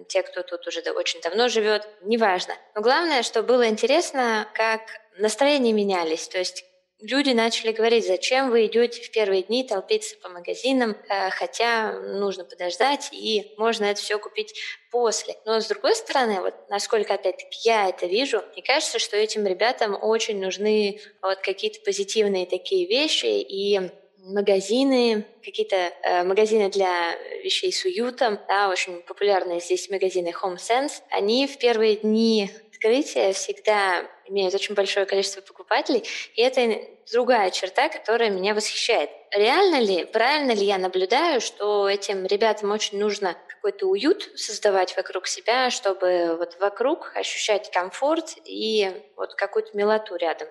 те, 0.07 0.23
кто 0.23 0.43
тут 0.43 0.65
уже 0.67 0.81
очень 0.91 1.21
давно 1.21 1.47
живет, 1.47 1.87
неважно. 2.01 2.53
Но 2.75 2.81
главное, 2.81 3.23
что 3.23 3.43
было 3.43 3.67
интересно, 3.67 4.47
как 4.53 4.81
настроения 5.17 5.73
менялись, 5.73 6.27
то 6.27 6.37
есть 6.37 6.65
люди 6.99 7.29
начали 7.31 7.71
говорить, 7.71 8.07
зачем 8.07 8.49
вы 8.49 8.65
идете 8.65 9.01
в 9.01 9.11
первые 9.11 9.43
дни 9.43 9.63
толпиться 9.63 10.15
по 10.17 10.29
магазинам, 10.29 10.95
э, 11.09 11.29
хотя 11.29 11.93
нужно 11.93 12.43
подождать, 12.43 13.09
и 13.11 13.53
можно 13.57 13.85
это 13.85 14.01
все 14.01 14.17
купить 14.19 14.53
после. 14.91 15.35
Но 15.45 15.59
с 15.59 15.67
другой 15.67 15.95
стороны, 15.95 16.41
вот 16.41 16.55
насколько 16.69 17.13
опять-таки 17.13 17.59
я 17.63 17.89
это 17.89 18.05
вижу, 18.05 18.43
мне 18.53 18.63
кажется, 18.63 18.99
что 18.99 19.17
этим 19.17 19.45
ребятам 19.45 19.97
очень 20.01 20.39
нужны 20.39 20.99
вот 21.21 21.39
какие-то 21.39 21.79
позитивные 21.81 22.45
такие 22.45 22.87
вещи, 22.87 23.25
и 23.25 23.91
магазины, 24.27 25.25
какие-то 25.43 25.75
э, 25.75 26.23
магазины 26.23 26.69
для 26.69 27.15
вещей 27.43 27.71
с 27.71 27.85
уютом, 27.85 28.39
да, 28.47 28.69
очень 28.69 29.01
популярные 29.03 29.61
здесь 29.61 29.89
магазины 29.89 30.33
Home 30.43 30.57
Sense, 30.57 31.01
они 31.09 31.47
в 31.47 31.57
первые 31.57 31.95
дни 31.95 32.51
открытия 32.77 33.33
всегда 33.33 34.03
имеют 34.25 34.53
очень 34.53 34.75
большое 34.75 35.05
количество 35.05 35.41
покупателей, 35.41 36.03
и 36.35 36.41
это 36.41 36.79
другая 37.11 37.49
черта, 37.51 37.89
которая 37.89 38.29
меня 38.29 38.53
восхищает. 38.53 39.09
Реально 39.31 39.79
ли, 39.79 40.05
правильно 40.05 40.51
ли 40.51 40.65
я 40.65 40.77
наблюдаю, 40.77 41.41
что 41.41 41.87
этим 41.89 42.25
ребятам 42.25 42.71
очень 42.71 42.99
нужно 42.99 43.35
какой-то 43.47 43.87
уют 43.87 44.29
создавать 44.35 44.95
вокруг 44.95 45.27
себя, 45.27 45.69
чтобы 45.69 46.35
вот 46.37 46.57
вокруг 46.59 47.11
ощущать 47.15 47.71
комфорт 47.71 48.35
и 48.45 48.91
вот 49.15 49.33
какую-то 49.35 49.75
милоту 49.77 50.15
рядом? 50.15 50.47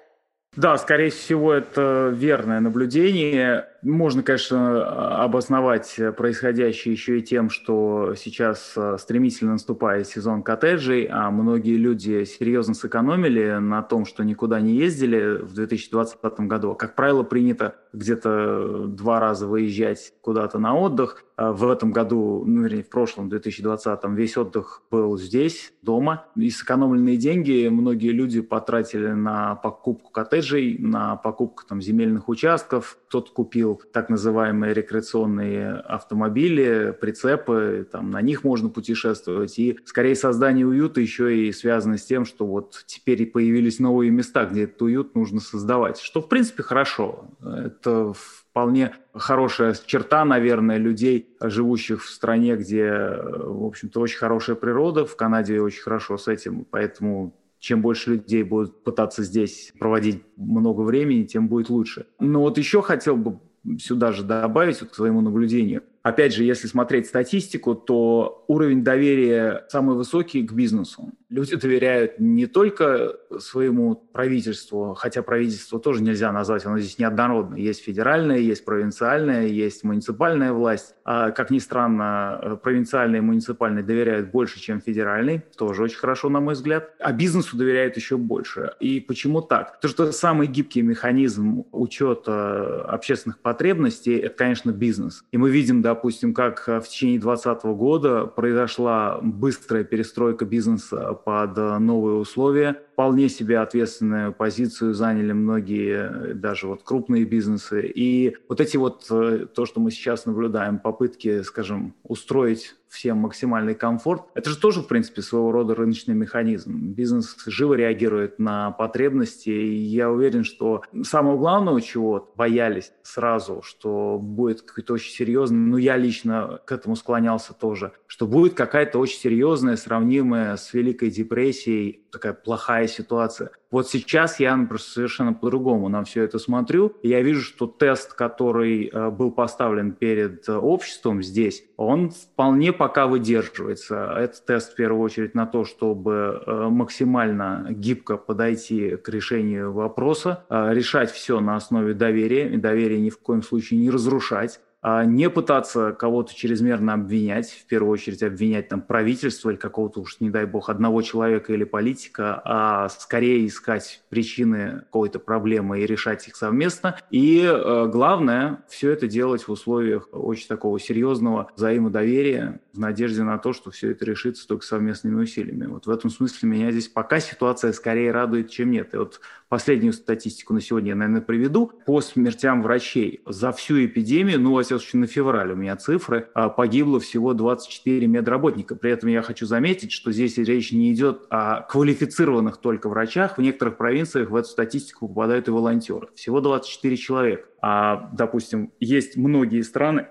Да, 0.54 0.78
скорее 0.78 1.10
всего, 1.10 1.52
это 1.52 2.10
верное 2.14 2.60
наблюдение. 2.60 3.68
Можно, 3.82 4.22
конечно, 4.22 5.22
обосновать 5.22 6.00
происходящее 6.16 6.92
еще 6.92 7.18
и 7.18 7.22
тем, 7.22 7.50
что 7.50 8.14
сейчас 8.16 8.72
э, 8.74 8.96
стремительно 8.98 9.52
наступает 9.52 10.08
сезон 10.08 10.42
коттеджей, 10.42 11.08
а 11.10 11.30
многие 11.30 11.76
люди 11.76 12.24
серьезно 12.24 12.72
сэкономили 12.72 13.58
на 13.58 13.82
том, 13.82 14.06
что 14.06 14.24
никуда 14.24 14.60
не 14.60 14.76
ездили 14.76 15.42
в 15.42 15.52
2020 15.52 16.40
году. 16.40 16.74
Как 16.74 16.94
правило, 16.94 17.22
принято 17.22 17.76
где-то 17.96 18.86
два 18.86 19.20
раза 19.20 19.46
выезжать 19.46 20.12
куда-то 20.20 20.58
на 20.58 20.76
отдых. 20.76 21.24
А 21.36 21.52
в 21.52 21.68
этом 21.68 21.92
году, 21.92 22.44
ну, 22.46 22.62
вернее, 22.62 22.82
в 22.82 22.88
прошлом, 22.88 23.28
2020, 23.28 24.04
весь 24.14 24.38
отдых 24.38 24.82
был 24.90 25.18
здесь, 25.18 25.74
дома. 25.82 26.24
И 26.34 26.48
сэкономленные 26.48 27.18
деньги 27.18 27.68
многие 27.68 28.10
люди 28.10 28.40
потратили 28.40 29.08
на 29.08 29.54
покупку 29.56 30.10
коттеджей, 30.10 30.78
на 30.78 31.16
покупку 31.16 31.64
там, 31.68 31.82
земельных 31.82 32.30
участков. 32.30 32.98
Кто-то 33.08 33.32
купил 33.32 33.82
так 33.92 34.08
называемые 34.08 34.72
рекреационные 34.72 35.72
автомобили, 35.74 36.96
прицепы, 36.98 37.86
там, 37.90 38.10
на 38.10 38.22
них 38.22 38.42
можно 38.42 38.70
путешествовать. 38.70 39.58
И 39.58 39.78
скорее 39.84 40.16
создание 40.16 40.66
уюта 40.66 41.02
еще 41.02 41.36
и 41.36 41.52
связано 41.52 41.98
с 41.98 42.04
тем, 42.04 42.24
что 42.24 42.46
вот 42.46 42.82
теперь 42.86 43.26
появились 43.26 43.78
новые 43.78 44.10
места, 44.10 44.46
где 44.46 44.64
этот 44.64 44.80
уют 44.80 45.14
нужно 45.14 45.40
создавать. 45.40 45.98
Что, 45.98 46.22
в 46.22 46.28
принципе, 46.28 46.62
хорошо. 46.62 47.26
Это 47.42 47.85
вполне 48.14 48.94
хорошая 49.14 49.76
черта, 49.86 50.24
наверное, 50.24 50.78
людей, 50.78 51.36
живущих 51.40 52.04
в 52.04 52.08
стране, 52.08 52.56
где, 52.56 52.90
в 52.90 53.66
общем-то, 53.66 54.00
очень 54.00 54.18
хорошая 54.18 54.56
природа. 54.56 55.04
В 55.04 55.16
Канаде 55.16 55.60
очень 55.60 55.82
хорошо 55.82 56.18
с 56.18 56.28
этим, 56.28 56.64
поэтому 56.64 57.34
чем 57.58 57.82
больше 57.82 58.10
людей 58.10 58.42
будут 58.42 58.84
пытаться 58.84 59.22
здесь 59.22 59.72
проводить 59.78 60.22
много 60.36 60.82
времени, 60.82 61.24
тем 61.24 61.48
будет 61.48 61.68
лучше. 61.68 62.06
Но 62.20 62.40
вот 62.40 62.58
еще 62.58 62.82
хотел 62.82 63.16
бы 63.16 63.40
сюда 63.78 64.12
же 64.12 64.22
добавить 64.22 64.80
вот 64.80 64.90
к 64.90 64.94
своему 64.94 65.20
наблюдению– 65.20 65.82
Опять 66.06 66.36
же, 66.36 66.44
если 66.44 66.68
смотреть 66.68 67.08
статистику, 67.08 67.74
то 67.74 68.44
уровень 68.46 68.84
доверия 68.84 69.64
самый 69.68 69.96
высокий 69.96 70.46
к 70.46 70.52
бизнесу. 70.52 71.10
Люди 71.28 71.56
доверяют 71.56 72.20
не 72.20 72.46
только 72.46 73.16
своему 73.38 73.94
правительству, 73.94 74.94
хотя 74.94 75.22
правительство 75.22 75.78
тоже 75.80 76.02
нельзя 76.02 76.32
назвать, 76.32 76.64
оно 76.66 76.78
здесь 76.78 76.98
неоднородно. 76.98 77.56
Есть 77.56 77.82
федеральная, 77.82 78.38
есть 78.38 78.64
провинциальная, 78.64 79.46
есть 79.46 79.84
муниципальная 79.84 80.52
власть. 80.52 80.94
А, 81.04 81.30
как 81.30 81.50
ни 81.50 81.58
странно, 81.58 82.58
провинциальные 82.62 83.18
и 83.18 83.22
муниципальные 83.22 83.84
доверяют 83.84 84.30
больше, 84.30 84.60
чем 84.60 84.80
федеральный. 84.80 85.42
Тоже 85.56 85.82
очень 85.82 85.98
хорошо, 85.98 86.28
на 86.28 86.40
мой 86.40 86.54
взгляд. 86.54 86.90
А 86.98 87.12
бизнесу 87.12 87.56
доверяют 87.56 87.96
еще 87.96 88.16
больше. 88.16 88.72
И 88.80 89.00
почему 89.00 89.42
так? 89.42 89.76
Потому 89.76 89.90
что 89.90 90.12
самый 90.12 90.46
гибкий 90.46 90.82
механизм 90.82 91.64
учета 91.72 92.82
общественных 92.82 93.38
потребностей– 93.40 94.16
это, 94.18 94.36
конечно, 94.36 94.70
бизнес. 94.70 95.24
И 95.32 95.38
мы 95.38 95.50
видим, 95.50 95.82
допустим, 95.82 96.34
как 96.34 96.68
э, 96.68 96.80
в 96.80 96.88
течение 96.88 97.20
2020 97.20 97.64
года 97.64 98.26
произошла 98.26 99.18
быстрая 99.22 99.84
перестройка 99.84 100.44
бизнеса 100.44 101.12
под 101.12 101.56
э, 101.58 101.78
новые 101.78 102.16
условия, 102.16 102.82
вполне 102.96 103.28
себе 103.28 103.58
ответственную 103.58 104.32
позицию 104.32 104.94
заняли 104.94 105.32
многие, 105.32 106.30
э, 106.30 106.34
даже 106.34 106.66
вот 106.66 106.82
крупные 106.82 107.26
бизнесы. 107.26 107.86
И 107.86 108.34
вот 108.48 108.58
эти 108.58 108.78
вот, 108.78 109.06
то, 109.06 109.66
что 109.66 109.80
мы 109.80 109.90
сейчас 109.90 110.24
наблюдаем, 110.24 110.78
попытки, 110.78 111.42
скажем, 111.42 111.94
устроить 112.04 112.74
всем 112.88 113.18
максимальный 113.18 113.74
комфорт. 113.74 114.22
Это 114.34 114.50
же 114.50 114.58
тоже, 114.58 114.82
в 114.82 114.88
принципе, 114.88 115.22
своего 115.22 115.52
рода 115.52 115.74
рыночный 115.74 116.14
механизм. 116.14 116.92
Бизнес 116.92 117.36
живо 117.46 117.74
реагирует 117.74 118.38
на 118.38 118.70
потребности, 118.72 119.50
и 119.50 119.74
я 119.74 120.10
уверен, 120.10 120.44
что 120.44 120.82
самого 121.02 121.36
главного, 121.36 121.80
чего 121.80 122.32
боялись 122.36 122.92
сразу, 123.02 123.62
что 123.62 124.18
будет 124.18 124.62
какой-то 124.62 124.94
очень 124.94 125.12
серьезный, 125.12 125.58
ну, 125.58 125.76
я 125.76 125.96
лично 125.96 126.60
к 126.64 126.72
этому 126.72 126.96
склонялся 126.96 127.54
тоже, 127.54 127.92
что 128.06 128.26
будет 128.26 128.54
какая-то 128.54 128.98
очень 128.98 129.18
серьезная, 129.18 129.76
сравнимая 129.76 130.56
с 130.56 130.72
Великой 130.72 131.10
депрессией, 131.10 132.06
такая 132.10 132.32
плохая 132.32 132.86
ситуация. 132.86 133.50
Вот 133.70 133.88
сейчас 133.88 134.38
я 134.40 134.56
просто 134.68 134.90
совершенно 134.90 135.32
по-другому 135.32 135.88
на 135.88 136.04
все 136.04 136.22
это 136.22 136.38
смотрю. 136.38 136.94
Я 137.02 137.20
вижу, 137.22 137.42
что 137.42 137.66
тест, 137.66 138.12
который 138.14 138.86
э, 138.86 139.10
был 139.10 139.30
поставлен 139.30 139.92
перед 139.92 140.48
э, 140.48 140.54
обществом 140.54 141.22
здесь, 141.22 141.64
он 141.76 142.10
вполне 142.10 142.72
пока 142.72 143.06
выдерживается. 143.06 144.14
Это 144.16 144.40
тест 144.44 144.72
в 144.72 144.76
первую 144.76 145.02
очередь 145.02 145.34
на 145.34 145.46
то, 145.46 145.64
чтобы 145.64 146.42
э, 146.46 146.68
максимально 146.70 147.66
гибко 147.70 148.16
подойти 148.16 148.96
к 148.96 149.08
решению 149.08 149.72
вопроса, 149.72 150.44
решать 150.48 151.10
все 151.10 151.40
на 151.40 151.56
основе 151.56 151.94
доверия, 151.94 152.56
доверие 152.56 153.00
ни 153.00 153.10
в 153.10 153.18
коем 153.18 153.42
случае 153.42 153.80
не 153.80 153.90
разрушать 153.90 154.60
не 155.04 155.28
пытаться 155.30 155.92
кого-то 155.92 156.34
чрезмерно 156.34 156.94
обвинять, 156.94 157.50
в 157.50 157.66
первую 157.66 157.92
очередь 157.92 158.22
обвинять 158.22 158.68
там 158.68 158.80
правительство 158.80 159.50
или 159.50 159.56
какого-то 159.56 160.00
уж, 160.00 160.20
не 160.20 160.30
дай 160.30 160.46
бог, 160.46 160.70
одного 160.70 161.02
человека 161.02 161.52
или 161.52 161.64
политика, 161.64 162.40
а 162.44 162.88
скорее 162.88 163.46
искать 163.46 164.02
причины 164.10 164.82
какой-то 164.84 165.18
проблемы 165.18 165.80
и 165.80 165.86
решать 165.86 166.28
их 166.28 166.36
совместно. 166.36 166.98
И 167.10 167.42
э, 167.42 167.88
главное, 167.88 168.64
все 168.68 168.90
это 168.90 169.08
делать 169.08 169.42
в 169.42 169.50
условиях 169.50 170.08
очень 170.12 170.48
такого 170.48 170.78
серьезного 170.78 171.50
взаимодоверия, 171.56 172.60
в 172.72 172.78
надежде 172.78 173.22
на 173.22 173.38
то, 173.38 173.52
что 173.52 173.70
все 173.70 173.90
это 173.90 174.04
решится 174.04 174.46
только 174.46 174.64
совместными 174.64 175.22
усилиями. 175.22 175.66
Вот 175.66 175.86
в 175.86 175.90
этом 175.90 176.10
смысле 176.10 176.48
меня 176.48 176.70
здесь 176.70 176.88
пока 176.88 177.20
ситуация 177.20 177.72
скорее 177.72 178.12
радует, 178.12 178.50
чем 178.50 178.70
нет. 178.70 178.94
И 178.94 178.98
вот 178.98 179.20
последнюю 179.48 179.92
статистику 179.92 180.54
на 180.54 180.60
сегодня 180.60 180.90
я, 180.90 180.94
наверное, 180.94 181.22
приведу. 181.22 181.72
По 181.86 182.00
смертям 182.00 182.62
врачей 182.62 183.22
за 183.26 183.52
всю 183.52 183.84
эпидемию, 183.84 184.40
ну, 184.40 184.52
во 184.52 184.62
всяком 184.78 184.80
случае, 184.80 185.00
на 185.00 185.06
февраль 185.06 185.52
у 185.52 185.56
меня 185.56 185.76
цифры, 185.76 186.28
а, 186.34 186.48
погибло 186.48 187.00
всего 187.00 187.34
24 187.34 188.06
медработника. 188.06 188.74
При 188.74 188.90
этом 188.90 189.08
я 189.08 189.22
хочу 189.22 189.46
заметить, 189.46 189.92
что 189.92 190.12
здесь 190.12 190.38
речь 190.38 190.72
не 190.72 190.92
идет 190.92 191.26
о 191.30 191.62
квалифицированных 191.62 192.58
только 192.58 192.88
врачах. 192.88 193.38
В 193.38 193.42
некоторых 193.42 193.76
провинциях 193.76 194.30
в 194.30 194.36
эту 194.36 194.48
статистику 194.48 195.08
попадают 195.08 195.48
и 195.48 195.50
волонтеры. 195.50 196.08
Всего 196.14 196.40
24 196.40 196.96
человека. 196.96 197.48
А, 197.60 198.10
допустим, 198.12 198.72
есть 198.80 199.16
многие 199.16 199.62
страны, 199.62 200.08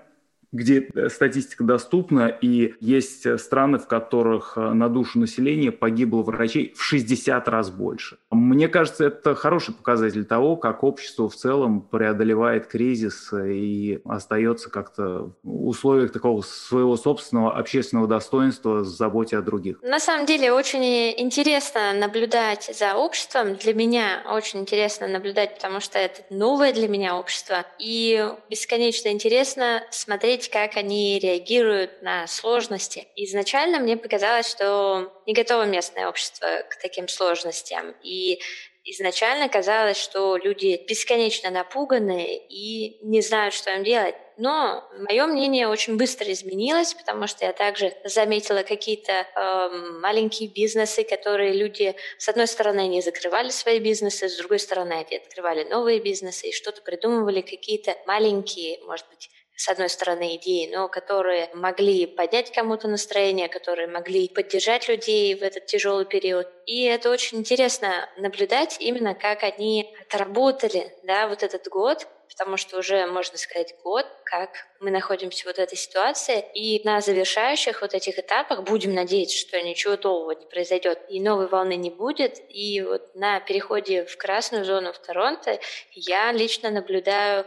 где 0.52 0.88
э, 0.94 1.08
статистика 1.08 1.64
доступна, 1.64 2.28
и 2.28 2.74
есть 2.80 3.26
э, 3.26 3.38
страны, 3.38 3.78
в 3.78 3.86
которых 3.86 4.54
э, 4.56 4.60
на 4.60 4.88
душу 4.88 5.18
населения 5.18 5.72
погибло 5.72 6.22
врачей 6.22 6.72
в 6.76 6.82
60 6.82 7.48
раз 7.48 7.70
больше. 7.70 8.18
Мне 8.30 8.68
кажется, 8.68 9.06
это 9.06 9.34
хороший 9.34 9.74
показатель 9.74 10.24
того, 10.24 10.56
как 10.56 10.84
общество 10.84 11.28
в 11.28 11.34
целом 11.34 11.80
преодолевает 11.80 12.66
кризис 12.66 13.32
и 13.32 14.00
остается 14.04 14.70
как-то 14.70 15.32
в 15.42 15.68
условиях 15.68 16.12
такого 16.12 16.42
своего 16.42 16.96
собственного 16.96 17.56
общественного 17.56 18.06
достоинства, 18.06 18.84
заботе 18.84 19.38
о 19.38 19.42
других. 19.42 19.82
На 19.82 20.00
самом 20.00 20.26
деле 20.26 20.52
очень 20.52 20.84
интересно 21.18 21.92
наблюдать 21.92 22.70
за 22.78 22.94
обществом. 22.94 23.56
Для 23.56 23.74
меня 23.74 24.22
очень 24.30 24.60
интересно 24.60 25.08
наблюдать, 25.08 25.54
потому 25.54 25.80
что 25.80 25.98
это 25.98 26.22
новое 26.30 26.72
для 26.72 26.88
меня 26.88 27.16
общество. 27.16 27.64
И 27.78 28.28
бесконечно 28.48 29.08
интересно 29.08 29.82
смотреть 29.90 30.35
посмотреть, 30.36 30.50
как 30.50 30.76
они 30.76 31.18
реагируют 31.18 32.02
на 32.02 32.26
сложности. 32.26 33.06
Изначально 33.16 33.78
мне 33.78 33.96
показалось, 33.96 34.48
что 34.48 35.12
не 35.26 35.32
готово 35.32 35.64
местное 35.64 36.08
общество 36.08 36.46
к 36.68 36.80
таким 36.80 37.08
сложностям. 37.08 37.94
И 38.02 38.40
изначально 38.84 39.48
казалось, 39.48 39.96
что 39.96 40.36
люди 40.36 40.80
бесконечно 40.88 41.50
напуганы 41.50 42.40
и 42.48 42.98
не 43.02 43.20
знают, 43.20 43.54
что 43.54 43.70
им 43.70 43.84
делать. 43.84 44.14
Но 44.38 44.84
мое 45.08 45.26
мнение 45.26 45.66
очень 45.66 45.96
быстро 45.96 46.30
изменилось, 46.30 46.92
потому 46.92 47.26
что 47.26 47.46
я 47.46 47.52
также 47.52 47.94
заметила 48.04 48.62
какие-то 48.62 49.12
э, 49.12 49.68
маленькие 50.02 50.50
бизнесы, 50.50 51.04
которые 51.04 51.54
люди, 51.54 51.94
с 52.18 52.28
одной 52.28 52.46
стороны, 52.46 52.86
не 52.86 53.00
закрывали 53.00 53.48
свои 53.48 53.78
бизнесы, 53.78 54.28
с 54.28 54.36
другой 54.36 54.58
стороны, 54.58 54.92
они 54.92 55.16
открывали 55.16 55.64
новые 55.64 56.00
бизнесы 56.00 56.48
и 56.48 56.52
что-то 56.52 56.82
придумывали, 56.82 57.40
какие-то 57.40 57.96
маленькие, 58.06 58.78
может 58.84 59.08
быть, 59.08 59.30
с 59.56 59.68
одной 59.68 59.88
стороны, 59.88 60.36
идеи, 60.36 60.70
но 60.72 60.88
которые 60.88 61.50
могли 61.54 62.06
поднять 62.06 62.52
кому-то 62.52 62.88
настроение, 62.88 63.48
которые 63.48 63.88
могли 63.88 64.28
поддержать 64.28 64.88
людей 64.88 65.34
в 65.34 65.42
этот 65.42 65.66
тяжелый 65.66 66.04
период. 66.04 66.46
И 66.66 66.84
это 66.84 67.10
очень 67.10 67.38
интересно 67.38 68.08
наблюдать 68.18 68.76
именно, 68.80 69.14
как 69.14 69.42
они 69.42 69.94
отработали 70.06 70.92
да, 71.04 71.26
вот 71.26 71.42
этот 71.42 71.66
год, 71.68 72.06
потому 72.28 72.58
что 72.58 72.78
уже, 72.78 73.06
можно 73.06 73.38
сказать, 73.38 73.74
год, 73.82 74.06
как 74.24 74.50
мы 74.78 74.90
находимся 74.90 75.46
вот 75.46 75.56
в 75.56 75.58
этой 75.58 75.78
ситуации. 75.78 76.44
И 76.52 76.82
на 76.84 77.00
завершающих 77.00 77.80
вот 77.80 77.94
этих 77.94 78.18
этапах 78.18 78.62
будем 78.62 78.94
надеяться, 78.94 79.38
что 79.38 79.60
ничего 79.62 79.96
нового 79.96 80.32
не 80.32 80.44
произойдет, 80.44 81.00
и 81.08 81.18
новой 81.18 81.46
волны 81.48 81.76
не 81.76 81.90
будет. 81.90 82.42
И 82.50 82.82
вот 82.82 83.14
на 83.14 83.40
переходе 83.40 84.04
в 84.04 84.18
красную 84.18 84.66
зону 84.66 84.92
в 84.92 84.98
Торонто 84.98 85.58
я 85.92 86.30
лично 86.32 86.70
наблюдаю 86.70 87.46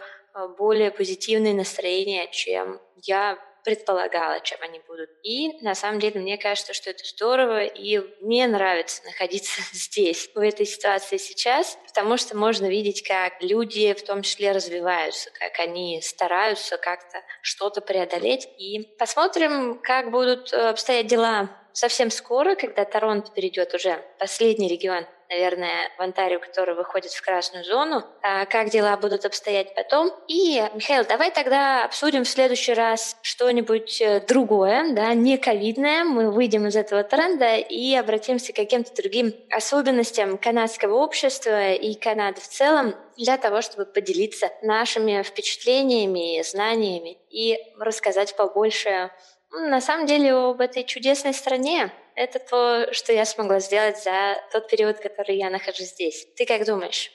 более 0.58 0.92
позитивные 0.92 1.54
настроения, 1.54 2.28
чем 2.32 2.80
я 3.04 3.38
предполагала, 3.64 4.40
чем 4.40 4.60
они 4.62 4.80
будут. 4.88 5.10
И 5.24 5.62
на 5.64 5.76
самом 5.76 6.00
деле 6.00 6.20
мне 6.20 6.38
кажется, 6.38 6.74
что 6.74 6.90
это 6.90 7.04
здорово, 7.06 7.66
и 7.66 8.00
мне 8.22 8.48
нравится 8.48 9.04
находиться 9.06 9.62
здесь, 9.74 10.30
в 10.34 10.40
этой 10.40 10.66
ситуации 10.66 11.18
сейчас, 11.18 11.78
потому 11.88 12.18
что 12.18 12.38
можно 12.38 12.68
видеть, 12.68 13.08
как 13.08 13.42
люди 13.42 13.94
в 13.94 14.04
том 14.04 14.22
числе 14.22 14.52
развиваются, 14.52 15.30
как 15.32 15.60
они 15.60 16.02
стараются 16.02 16.78
как-то 16.78 17.22
что-то 17.42 17.82
преодолеть. 17.82 18.48
И 18.58 18.96
посмотрим, 18.98 19.80
как 19.80 20.12
будут 20.12 20.54
э, 20.54 20.70
обстоять 20.70 21.08
дела 21.08 21.50
совсем 21.74 22.10
скоро, 22.12 22.56
когда 22.56 22.86
Торонто 22.86 23.32
перейдет 23.32 23.74
уже 23.74 24.04
последний 24.18 24.68
регион 24.68 25.06
наверное, 25.30 25.92
в 25.98 26.02
Онтарио, 26.02 26.40
который 26.40 26.76
выходит 26.76 27.12
в 27.12 27.22
красную 27.22 27.64
зону, 27.64 28.04
а 28.22 28.46
как 28.46 28.70
дела 28.70 28.98
будут 28.98 29.26
обстоять 29.26 29.76
потом. 29.76 30.12
И, 30.28 30.64
Михаил, 30.74 31.06
давай 31.06 31.32
тогда 31.32 31.86
обсудим 31.86 32.24
в 32.24 32.30
следующий 32.30 32.74
раз 32.74 33.16
что-нибудь 33.22 34.02
э, 34.02 34.22
другое, 34.28 34.94
да, 34.94 35.14
не 35.14 35.38
ковидное. 35.38 36.04
Мы 36.04 36.32
выйдем 36.32 36.68
из 36.68 36.76
этого 36.76 37.04
тренда 37.04 37.58
и 37.58 37.96
обратимся 37.96 38.54
к 38.54 38.56
каким-то 38.56 38.94
другим 38.96 39.34
особенностям 39.52 40.38
канадского 40.38 40.96
общества 40.96 41.74
и 41.74 41.94
Канады 41.94 42.42
в 42.42 42.48
целом 42.48 42.96
для 43.18 43.38
того, 43.38 43.62
чтобы 43.62 43.86
поделиться 43.86 44.50
нашими 44.62 45.22
впечатлениями, 45.22 46.42
знаниями 46.42 47.18
и 47.30 47.58
рассказать 47.78 48.36
побольше 48.36 49.12
на 49.52 49.82
самом 49.82 50.06
деле 50.06 50.34
об 50.34 50.62
этой 50.62 50.84
чудесной 50.84 51.34
стране. 51.34 51.92
Это 52.16 52.40
то, 52.40 52.94
что 52.94 53.14
я 53.14 53.26
смогла 53.26 53.60
сделать 53.60 54.04
за 54.04 54.36
тот 54.52 54.70
период, 54.70 55.00
который 55.00 55.38
я 55.38 55.50
нахожусь 55.50 55.92
здесь. 55.92 56.28
Ты 56.36 56.46
как 56.46 56.66
думаешь? 56.66 57.12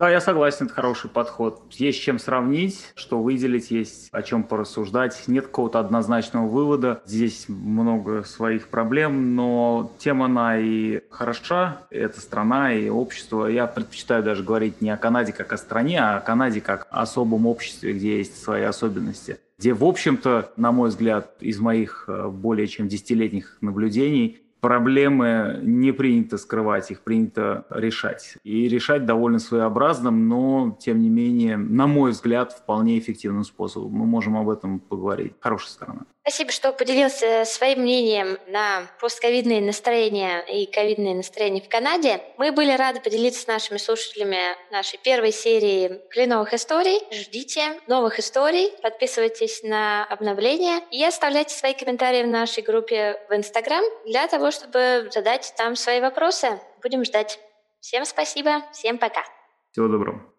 Да, 0.00 0.10
я 0.10 0.20
согласен, 0.20 0.66
это 0.66 0.74
хороший 0.74 1.08
подход. 1.08 1.62
Есть 1.70 2.02
чем 2.02 2.18
сравнить, 2.18 2.92
что 2.96 3.22
выделить, 3.22 3.70
есть 3.70 4.08
о 4.10 4.22
чем 4.22 4.42
порассуждать. 4.42 5.22
Нет 5.28 5.46
какого-то 5.46 5.78
однозначного 5.78 6.48
вывода. 6.48 7.00
Здесь 7.06 7.44
много 7.48 8.24
своих 8.24 8.68
проблем, 8.68 9.36
но 9.36 9.92
тема 9.98 10.24
она 10.26 10.58
и 10.58 11.00
хороша. 11.10 11.86
Это 11.90 12.20
страна 12.20 12.74
и 12.74 12.88
общество. 12.88 13.46
Я 13.46 13.68
предпочитаю 13.68 14.24
даже 14.24 14.42
говорить 14.42 14.80
не 14.80 14.90
о 14.90 14.96
Канаде 14.96 15.32
как 15.32 15.52
о 15.52 15.56
стране, 15.56 16.00
а 16.00 16.16
о 16.16 16.20
Канаде 16.20 16.60
как 16.60 16.88
о 16.90 17.02
особом 17.02 17.46
обществе, 17.46 17.92
где 17.92 18.18
есть 18.18 18.42
свои 18.42 18.62
особенности 18.62 19.38
где, 19.58 19.72
в 19.72 19.84
общем-то, 19.84 20.52
на 20.56 20.72
мой 20.72 20.88
взгляд, 20.88 21.36
из 21.40 21.60
моих 21.60 22.04
э, 22.08 22.28
более 22.28 22.66
чем 22.66 22.88
десятилетних 22.88 23.58
наблюдений, 23.60 24.40
проблемы 24.60 25.60
не 25.62 25.92
принято 25.92 26.38
скрывать, 26.38 26.90
их 26.90 27.02
принято 27.02 27.66
решать. 27.68 28.36
И 28.44 28.66
решать 28.66 29.04
довольно 29.04 29.38
своеобразным, 29.38 30.26
но, 30.26 30.78
тем 30.80 31.00
не 31.00 31.10
менее, 31.10 31.58
на 31.58 31.86
мой 31.86 32.12
взгляд, 32.12 32.52
вполне 32.52 32.98
эффективным 32.98 33.44
способом. 33.44 33.92
Мы 33.92 34.06
можем 34.06 34.36
об 34.36 34.48
этом 34.48 34.80
поговорить. 34.80 35.34
Хорошая 35.40 35.70
сторона. 35.70 36.06
Спасибо, 36.26 36.52
что 36.52 36.72
поделился 36.72 37.44
своим 37.44 37.80
мнением 37.80 38.38
на 38.46 38.88
постковидные 38.98 39.60
настроения 39.60 40.40
и 40.40 40.64
ковидные 40.64 41.14
настроения 41.14 41.60
в 41.60 41.68
Канаде. 41.68 42.18
Мы 42.38 42.50
были 42.50 42.72
рады 42.72 43.00
поделиться 43.00 43.42
с 43.42 43.46
нашими 43.46 43.76
слушателями 43.76 44.38
нашей 44.70 44.98
первой 44.98 45.32
серии 45.32 46.00
кленовых 46.08 46.54
историй. 46.54 46.98
Ждите 47.12 47.78
новых 47.88 48.18
историй, 48.18 48.72
подписывайтесь 48.80 49.62
на 49.64 50.06
обновления 50.06 50.80
и 50.90 51.04
оставляйте 51.04 51.54
свои 51.54 51.74
комментарии 51.74 52.22
в 52.22 52.28
нашей 52.28 52.62
группе 52.62 53.20
в 53.28 53.34
Инстаграм 53.34 53.84
для 54.06 54.26
того, 54.26 54.50
чтобы 54.50 55.10
задать 55.12 55.52
там 55.58 55.76
свои 55.76 56.00
вопросы. 56.00 56.58
Будем 56.82 57.04
ждать. 57.04 57.38
Всем 57.80 58.06
спасибо, 58.06 58.62
всем 58.72 58.96
пока. 58.96 59.24
Всего 59.72 59.88
доброго. 59.88 60.33